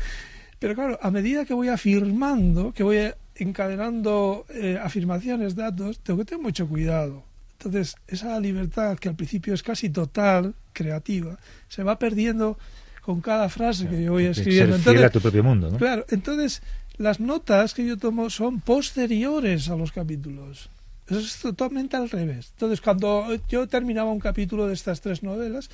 Pero 0.58 0.74
claro, 0.74 0.98
a 1.02 1.10
medida 1.10 1.44
que 1.44 1.52
voy 1.52 1.68
afirmando, 1.68 2.72
que 2.72 2.82
voy 2.82 3.12
encadenando 3.34 4.46
eh, 4.54 4.78
afirmaciones, 4.82 5.54
datos, 5.54 6.00
tengo 6.00 6.20
que 6.20 6.24
tener 6.24 6.42
mucho 6.42 6.66
cuidado. 6.66 7.24
Entonces, 7.62 7.96
esa 8.08 8.40
libertad 8.40 8.98
que 8.98 9.10
al 9.10 9.16
principio 9.16 9.52
es 9.52 9.62
casi 9.62 9.90
total, 9.90 10.54
creativa, 10.72 11.38
se 11.68 11.82
va 11.82 11.98
perdiendo 11.98 12.58
con 13.02 13.20
cada 13.20 13.50
frase 13.50 13.86
que 13.86 14.02
yo 14.02 14.12
voy 14.12 14.24
escribiendo. 14.24 14.74
Ser 14.76 14.82
fiel 14.82 14.94
Entonces, 14.96 15.04
a 15.04 15.10
tu 15.10 15.20
propio 15.20 15.44
mundo, 15.44 15.70
¿no? 15.70 15.76
Claro, 15.76 16.06
entonces 16.08 16.62
las 16.96 17.20
notas 17.20 17.74
que 17.74 17.84
yo 17.86 17.98
tomo 17.98 18.30
son 18.30 18.60
posteriores 18.60 19.68
a 19.68 19.76
los 19.76 19.92
capítulos. 19.92 20.70
Eso 21.06 21.18
es 21.20 21.36
totalmente 21.38 21.96
al 21.96 22.08
revés. 22.08 22.50
Entonces, 22.54 22.80
cuando 22.80 23.26
yo 23.48 23.66
terminaba 23.68 24.10
un 24.10 24.20
capítulo 24.20 24.66
de 24.66 24.74
estas 24.74 25.00
tres 25.02 25.22
novelas, 25.22 25.68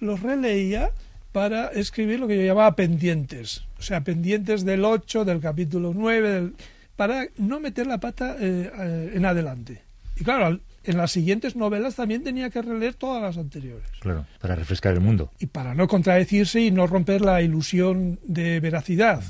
los 0.00 0.20
releía 0.20 0.90
para 1.32 1.68
escribir 1.68 2.18
lo 2.18 2.26
que 2.26 2.36
yo 2.38 2.42
llamaba 2.44 2.74
pendientes. 2.74 3.62
O 3.78 3.82
sea, 3.82 4.00
pendientes 4.02 4.64
del 4.64 4.84
8, 4.84 5.24
del 5.24 5.40
capítulo 5.40 5.92
9, 5.94 6.28
del- 6.30 6.54
para 6.96 7.26
no 7.36 7.60
meter 7.60 7.86
la 7.86 7.98
pata 7.98 8.36
eh, 8.40 8.70
eh, 8.78 9.12
en 9.14 9.26
adelante. 9.26 9.82
Y 10.16 10.24
claro, 10.24 10.46
al- 10.46 10.60
en 10.84 10.96
las 10.96 11.12
siguientes 11.12 11.56
novelas 11.56 11.96
también 11.96 12.22
tenía 12.22 12.50
que 12.50 12.62
releer 12.62 12.94
todas 12.94 13.22
las 13.22 13.36
anteriores 13.38 13.86
Claro, 14.00 14.26
para 14.40 14.54
refrescar 14.54 14.92
el 14.94 15.00
mundo. 15.00 15.32
y 15.38 15.46
para 15.46 15.74
no 15.74 15.88
contradecirse 15.88 16.60
y 16.60 16.70
no 16.70 16.86
romper 16.86 17.20
la 17.20 17.42
ilusión 17.42 18.18
de 18.26 18.60
veracidad. 18.60 19.22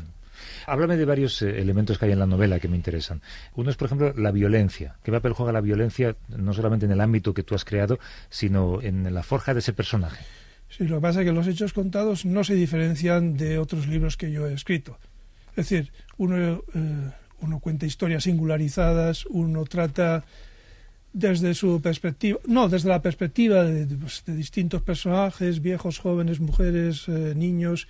Háblame 0.66 0.96
de 0.96 1.04
varios 1.04 1.40
eh, 1.42 1.60
elementos 1.60 1.98
que 1.98 2.06
hay 2.06 2.12
en 2.12 2.18
la 2.18 2.26
novela 2.26 2.58
que 2.58 2.68
me 2.68 2.76
interesan. 2.76 3.20
Uno 3.54 3.70
es, 3.70 3.76
por 3.76 3.86
ejemplo, 3.86 4.12
la 4.16 4.30
violencia. 4.30 4.96
¿Qué 5.02 5.12
papel 5.12 5.32
juega 5.32 5.52
la 5.52 5.60
violencia 5.60 6.16
no 6.28 6.52
solamente 6.54 6.86
en 6.86 6.92
el 6.92 7.00
ámbito 7.00 7.34
que 7.34 7.42
tú 7.42 7.54
has 7.54 7.64
creado, 7.64 7.98
sino 8.30 8.80
en 8.82 9.12
la 9.12 9.22
forja 9.22 9.52
de 9.54 9.60
ese 9.60 9.72
personaje? 9.72 10.24
Sí, 10.70 10.84
lo 10.88 10.96
que 10.96 11.02
pasa 11.02 11.20
es 11.20 11.26
que 11.26 11.32
los 11.32 11.46
hechos 11.46 11.72
contados 11.72 12.24
no 12.24 12.42
se 12.44 12.54
diferencian 12.54 13.36
de 13.36 13.58
otros 13.58 13.86
libros 13.86 14.16
que 14.16 14.32
yo 14.32 14.46
he 14.48 14.54
escrito. 14.54 14.98
Es 15.50 15.68
decir, 15.68 15.92
uno, 16.16 16.36
eh, 16.74 17.10
uno 17.40 17.60
cuenta 17.60 17.86
historias 17.86 18.24
singularizadas, 18.24 19.26
uno 19.26 19.64
trata 19.66 20.24
desde 21.14 21.54
su 21.54 21.80
perspectiva, 21.80 22.40
no, 22.46 22.68
desde 22.68 22.88
la 22.88 23.00
perspectiva 23.00 23.62
de, 23.62 23.86
pues, 23.96 24.24
de 24.26 24.34
distintos 24.34 24.82
personajes, 24.82 25.62
viejos, 25.62 26.00
jóvenes, 26.00 26.40
mujeres, 26.40 27.04
eh, 27.08 27.34
niños, 27.36 27.86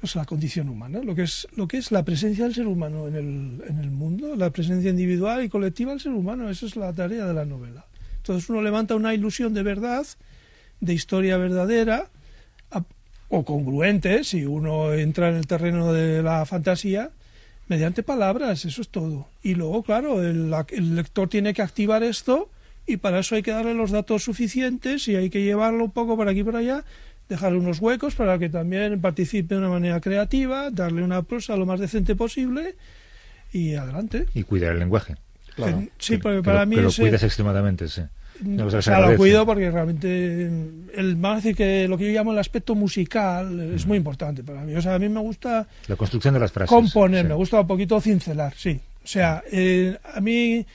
pues 0.00 0.14
la 0.14 0.24
condición 0.24 0.68
humana, 0.68 1.00
lo 1.02 1.14
que 1.14 1.22
es 1.22 1.46
lo 1.56 1.66
que 1.68 1.78
es 1.78 1.90
la 1.90 2.04
presencia 2.04 2.44
del 2.44 2.54
ser 2.54 2.68
humano 2.68 3.08
en 3.08 3.16
el, 3.16 3.62
en 3.68 3.78
el 3.78 3.90
mundo, 3.90 4.36
la 4.36 4.50
presencia 4.50 4.90
individual 4.90 5.44
y 5.44 5.48
colectiva 5.48 5.90
del 5.90 6.00
ser 6.00 6.12
humano, 6.12 6.48
esa 6.48 6.66
es 6.66 6.76
la 6.76 6.92
tarea 6.92 7.26
de 7.26 7.34
la 7.34 7.44
novela. 7.44 7.84
Entonces 8.18 8.48
uno 8.48 8.62
levanta 8.62 8.94
una 8.94 9.12
ilusión 9.12 9.54
de 9.54 9.64
verdad, 9.64 10.06
de 10.80 10.94
historia 10.94 11.36
verdadera 11.38 12.06
a- 12.70 12.84
o 13.28 13.44
congruente, 13.44 14.22
si 14.22 14.44
uno 14.44 14.92
entra 14.92 15.30
en 15.30 15.36
el 15.36 15.48
terreno 15.48 15.92
de 15.92 16.22
la 16.22 16.46
fantasía, 16.46 17.10
mediante 17.66 18.04
palabras, 18.04 18.64
eso 18.64 18.82
es 18.82 18.88
todo. 18.88 19.26
Y 19.42 19.54
luego, 19.56 19.82
claro, 19.82 20.22
el, 20.22 20.52
el 20.70 20.94
lector 20.94 21.28
tiene 21.28 21.54
que 21.54 21.62
activar 21.62 22.02
esto 22.04 22.50
y 22.86 22.96
para 22.96 23.20
eso 23.20 23.34
hay 23.34 23.42
que 23.42 23.52
darle 23.52 23.74
los 23.74 23.90
datos 23.90 24.24
suficientes 24.24 25.06
y 25.08 25.16
hay 25.16 25.30
que 25.30 25.42
llevarlo 25.42 25.84
un 25.84 25.90
poco 25.92 26.16
por 26.16 26.28
aquí 26.28 26.40
y 26.40 26.44
por 26.44 26.56
allá, 26.56 26.84
dejarle 27.28 27.58
unos 27.58 27.78
huecos 27.80 28.14
para 28.14 28.38
que 28.38 28.48
también 28.48 29.00
participe 29.00 29.54
de 29.54 29.60
una 29.60 29.68
manera 29.70 30.00
creativa, 30.00 30.70
darle 30.70 31.02
una 31.02 31.22
prosa 31.22 31.56
lo 31.56 31.64
más 31.66 31.80
decente 31.80 32.14
posible 32.16 32.74
y 33.52 33.74
adelante. 33.74 34.26
Y 34.34 34.42
cuidar 34.42 34.72
el 34.72 34.78
lenguaje. 34.80 35.16
Claro. 35.54 35.84
Sí, 35.98 36.14
Que- 36.14 36.18
porque 36.18 36.36
que 36.38 36.42
para 36.42 36.60
lo, 36.60 36.66
mí 36.66 36.76
que 36.76 36.82
lo 36.82 36.88
ese- 36.88 37.02
cuidas 37.02 37.22
extremadamente, 37.22 37.88
sí. 37.88 38.02
Cosa 38.42 38.56
que 38.56 38.62
o 38.62 38.70
se 38.70 38.82
sea, 38.82 39.00
lo 39.00 39.16
cuido 39.16 39.46
porque 39.46 39.70
realmente 39.70 40.48
mm, 40.50 40.98
el 40.98 41.14
vamos 41.14 41.32
a 41.32 41.36
decir 41.36 41.54
que 41.54 41.86
lo 41.86 41.96
que 41.96 42.06
yo 42.06 42.12
llamo 42.18 42.32
el 42.32 42.38
aspecto 42.38 42.74
musical 42.74 43.60
es 43.74 43.86
muy 43.86 43.98
importante 43.98 44.42
para 44.42 44.62
mí. 44.62 44.74
O 44.74 44.82
sea, 44.82 44.94
a 44.94 44.98
mí 44.98 45.08
me 45.08 45.20
gusta 45.20 45.68
La 45.86 45.94
construcción 45.96 46.34
de 46.34 46.40
las 46.40 46.50
frases. 46.50 46.70
componer, 46.70 47.22
sí. 47.24 47.28
me 47.28 47.34
gusta 47.34 47.60
un 47.60 47.66
poquito 47.66 48.00
cincelar, 48.00 48.54
sí. 48.56 48.80
O 49.04 49.06
sea, 49.06 49.44
eh, 49.52 49.96
a 50.14 50.20
mí 50.20 50.66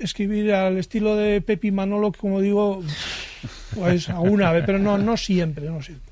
escribir 0.00 0.52
al 0.52 0.78
estilo 0.78 1.16
de 1.16 1.40
Pepi 1.40 1.70
Manolo, 1.70 2.12
que 2.12 2.18
como 2.18 2.40
digo, 2.40 2.82
pues 3.74 4.08
a 4.08 4.20
una 4.20 4.52
vez, 4.52 4.64
pero 4.66 4.78
no, 4.78 4.98
no 4.98 5.16
siempre, 5.16 5.66
no 5.66 5.82
siempre. 5.82 6.10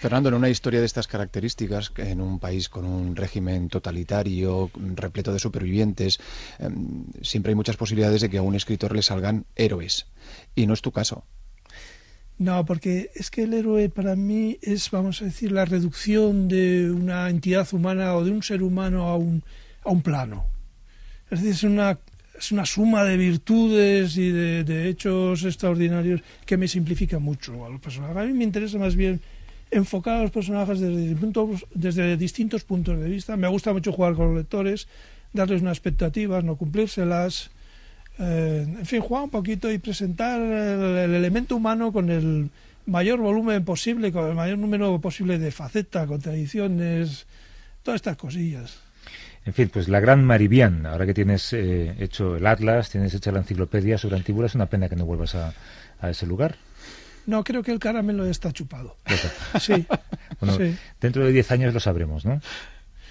Fernando, 0.00 0.28
en 0.28 0.34
una 0.34 0.48
historia 0.48 0.80
de 0.80 0.86
estas 0.86 1.06
características, 1.06 1.92
en 1.96 2.20
un 2.20 2.38
país 2.38 2.68
con 2.68 2.84
un 2.84 3.16
régimen 3.16 3.68
totalitario, 3.68 4.70
repleto 4.94 5.32
de 5.32 5.38
supervivientes, 5.38 6.18
em, 6.58 7.04
siempre 7.22 7.50
hay 7.50 7.56
muchas 7.56 7.76
posibilidades 7.76 8.20
de 8.20 8.30
que 8.30 8.38
a 8.38 8.42
un 8.42 8.54
escritor 8.54 8.94
le 8.94 9.02
salgan 9.02 9.46
héroes. 9.56 10.06
Y 10.54 10.66
no 10.66 10.74
es 10.74 10.82
tu 10.82 10.92
caso. 10.92 11.24
No, 12.38 12.64
porque 12.64 13.10
es 13.14 13.30
que 13.30 13.42
el 13.42 13.54
héroe 13.54 13.88
para 13.88 14.14
mí 14.14 14.58
es, 14.62 14.90
vamos 14.90 15.20
a 15.22 15.24
decir, 15.24 15.50
la 15.50 15.64
reducción 15.64 16.46
de 16.46 16.90
una 16.90 17.28
entidad 17.28 17.66
humana 17.72 18.14
o 18.14 18.24
de 18.24 18.30
un 18.30 18.42
ser 18.42 18.62
humano 18.62 19.08
a 19.08 19.16
un, 19.16 19.42
a 19.84 19.90
un 19.90 20.02
plano. 20.02 20.46
Es 21.30 21.40
decir, 21.40 21.50
es 21.50 21.62
una, 21.64 21.98
es 22.38 22.52
una 22.52 22.64
suma 22.64 23.04
de 23.04 23.16
virtudes 23.16 24.16
y 24.16 24.30
de, 24.30 24.88
hechos 24.88 25.44
extraordinarios 25.44 26.20
que 26.46 26.56
me 26.56 26.68
simplifica 26.68 27.18
mucho 27.18 27.66
a 27.66 27.68
los 27.68 27.80
personajes. 27.80 28.16
A 28.16 28.24
mí 28.24 28.32
me 28.32 28.44
interesa 28.44 28.78
más 28.78 28.94
bien 28.94 29.20
enfocar 29.70 30.18
a 30.18 30.22
los 30.22 30.30
personajes 30.30 30.78
desde, 30.78 31.16
desde 31.74 32.16
distintos 32.16 32.64
puntos 32.64 32.98
de 32.98 33.08
vista. 33.08 33.36
Me 33.36 33.48
gusta 33.48 33.72
mucho 33.72 33.92
jugar 33.92 34.14
con 34.14 34.28
los 34.28 34.36
lectores, 34.36 34.86
darles 35.32 35.62
unas 35.62 35.76
expectativas, 35.76 36.44
no 36.44 36.56
cumplírselas. 36.56 37.50
Eh, 38.20 38.66
en 38.66 38.86
fin, 38.86 39.00
jugar 39.00 39.24
un 39.24 39.30
poquito 39.30 39.70
y 39.70 39.78
presentar 39.78 40.40
el, 40.40 40.96
el, 40.96 41.14
elemento 41.14 41.56
humano 41.56 41.92
con 41.92 42.08
el 42.08 42.50
mayor 42.86 43.18
volumen 43.18 43.64
posible, 43.64 44.12
con 44.12 44.28
el 44.28 44.34
mayor 44.34 44.58
número 44.58 45.00
posible 45.00 45.38
de 45.38 45.50
facetas, 45.50 46.06
contradicciones, 46.06 47.26
todas 47.82 47.96
estas 47.96 48.16
cosillas. 48.16 48.87
En 49.48 49.54
fin, 49.54 49.70
pues 49.72 49.88
la 49.88 49.98
gran 49.98 50.26
Maribián, 50.26 50.84
ahora 50.84 51.06
que 51.06 51.14
tienes 51.14 51.54
eh, 51.54 51.94
hecho 52.00 52.36
el 52.36 52.46
Atlas, 52.46 52.90
tienes 52.90 53.14
hecha 53.14 53.32
la 53.32 53.38
enciclopedia 53.38 53.96
sobre 53.96 54.16
Antíbula, 54.16 54.46
es 54.46 54.54
una 54.54 54.66
pena 54.66 54.90
que 54.90 54.94
no 54.94 55.06
vuelvas 55.06 55.34
a, 55.36 55.54
a 56.02 56.10
ese 56.10 56.26
lugar. 56.26 56.56
No, 57.24 57.42
creo 57.42 57.62
que 57.62 57.72
el 57.72 57.78
caramelo 57.78 58.26
está 58.26 58.52
chupado. 58.52 58.98
Sí. 59.58 59.86
Bueno, 60.38 60.54
sí. 60.58 60.76
dentro 61.00 61.24
de 61.24 61.32
10 61.32 61.50
años 61.52 61.72
lo 61.72 61.80
sabremos, 61.80 62.26
¿no? 62.26 62.42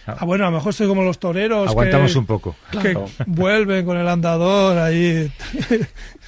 Ah, 0.05 0.25
bueno, 0.25 0.45
a 0.45 0.51
lo 0.51 0.57
mejor 0.57 0.69
estoy 0.69 0.87
como 0.87 1.01
los 1.01 1.17
toreros. 1.17 1.69
Aguantamos 1.69 2.13
que, 2.13 2.19
un 2.19 2.25
poco. 2.27 2.55
Que 2.83 2.95
vuelven 3.25 3.83
con 3.83 3.97
el 3.97 4.07
andador 4.07 4.77
ahí. 4.77 5.31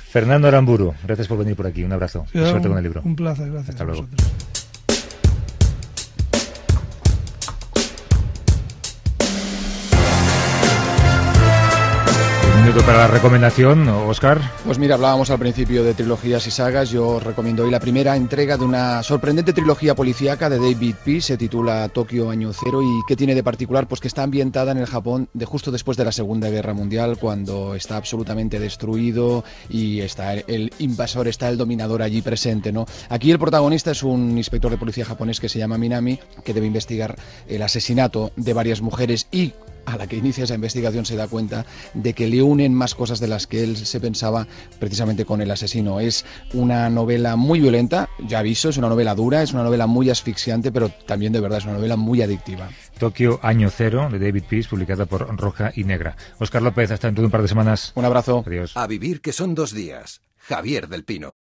Fernando 0.10 0.48
Aramburu, 0.48 0.96
gracias 1.04 1.28
por 1.28 1.38
venir 1.38 1.56
por 1.56 1.68
aquí. 1.68 1.84
Un 1.84 1.94
abrazo. 1.94 2.26
Sí, 2.32 2.40
suerte 2.40 2.68
un, 2.68 2.70
con 2.70 2.78
el 2.78 2.84
libro. 2.84 3.04
Un 3.06 3.16
placer, 3.16 3.52
gracias. 3.52 3.76
Hasta 3.76 3.84
luego. 3.84 4.08
Minuto 12.70 12.86
para 12.86 13.00
la 13.00 13.08
recomendación, 13.08 13.88
Oscar. 13.90 14.40
Pues 14.64 14.78
mira, 14.78 14.94
hablábamos 14.94 15.32
al 15.32 15.40
principio 15.40 15.84
de 15.84 15.96
trilogías 15.96 16.46
y 16.46 16.52
sagas. 16.52 16.92
Yo 16.92 17.20
recomiendo 17.20 17.64
hoy 17.64 17.72
la 17.72 17.80
primera 17.80 18.16
entrega 18.16 18.58
de 18.58 18.64
una 18.64 19.02
sorprendente 19.02 19.54
trilogía 19.54 19.96
policíaca 19.96 20.52
de 20.52 20.58
David 20.58 20.94
P. 21.04 21.20
Se 21.20 21.36
titula 21.36 21.90
Tokio 21.90 22.30
Año 22.30 22.52
Cero 22.54 22.84
y 22.84 23.02
¿qué 23.08 23.16
tiene 23.16 23.34
de 23.34 23.42
particular? 23.42 23.88
Pues 23.88 24.02
que 24.02 24.08
está 24.08 24.22
ambientada 24.22 24.72
en 24.72 24.78
el 24.78 24.86
Japón 24.86 25.30
de 25.34 25.46
justo 25.46 25.72
después 25.72 25.98
de 25.98 26.06
la 26.06 26.12
Segunda 26.12 26.52
Guerra 26.52 26.76
Mundial, 26.76 27.18
cuando 27.18 27.74
está 27.74 27.98
absolutamente 27.98 28.60
destruido 28.60 29.44
y 29.68 30.02
está 30.02 30.36
el 30.36 30.72
invasor, 30.78 31.28
está 31.28 31.50
el 31.50 31.58
dominador 31.58 32.04
allí 32.04 32.22
presente, 32.22 32.72
¿no? 32.72 32.86
Aquí 33.10 33.32
el 33.32 33.40
protagonista 33.40 33.90
es 33.90 34.04
un 34.04 34.38
inspector 34.38 34.70
de 34.70 34.78
policía 34.78 35.06
japonés 35.06 35.40
que 35.40 35.50
se 35.50 35.58
llama 35.58 35.80
Minami, 35.80 36.20
que 36.44 36.54
debe 36.54 36.68
investigar 36.68 37.16
el 37.48 37.64
asesinato 37.64 38.32
de 38.36 38.54
varias 38.54 38.82
mujeres 38.82 39.28
y 39.32 39.54
a 39.86 39.98
la 39.98 40.08
que 40.08 40.18
inicia 40.18 40.44
esa 40.44 40.56
investigación 40.56 41.06
se 41.06 41.16
da 41.16 41.28
cuenta 41.28 41.66
de 41.94 42.14
que 42.14 42.28
le 42.28 42.42
unen 42.42 42.74
más 42.74 42.96
cosas 42.96 43.20
de 43.20 43.28
las 43.28 43.48
que 43.48 43.64
él 43.64 43.78
se 43.78 44.00
pensaba 44.00 44.48
precisamente 44.80 45.26
con 45.26 45.42
el 45.42 45.52
asesino. 45.52 46.00
Es 46.00 46.26
una 46.54 46.90
novela 46.90 47.36
muy 47.36 47.60
violenta, 47.60 48.10
ya 48.20 48.40
aviso, 48.40 48.70
es 48.70 48.78
una 48.78 48.90
novela 48.90 49.16
dura, 49.16 49.42
es 49.42 49.54
una 49.54 49.64
novela 49.64 49.88
muy 49.88 50.10
asfixiante, 50.10 50.72
pero 50.72 50.90
también 50.90 51.34
de 51.34 51.40
verdad 51.40 51.60
es 51.60 51.66
una 51.66 51.74
novela 51.74 51.96
muy 51.96 52.22
adictiva. 52.22 52.70
Tokio 52.98 53.40
Año 53.42 53.70
Cero, 53.70 54.10
de 54.12 54.20
David 54.20 54.44
Peace, 54.50 54.70
publicada 54.70 55.06
por 55.06 55.36
Roja 55.38 55.72
y 55.76 55.84
Negra. 55.84 56.16
Oscar 56.40 56.62
López, 56.62 56.92
hasta 56.92 57.08
dentro 57.08 57.22
de 57.22 57.28
un 57.28 57.32
par 57.32 57.42
de 57.42 57.48
semanas. 57.48 57.92
Un 57.96 58.06
abrazo. 58.06 58.44
Adiós. 58.46 58.76
A 58.76 58.88
vivir 58.88 59.22
que 59.22 59.34
son 59.34 59.56
dos 59.56 59.74
días. 59.74 60.22
Javier 60.38 60.88
del 60.88 61.04
Pino. 61.04 61.34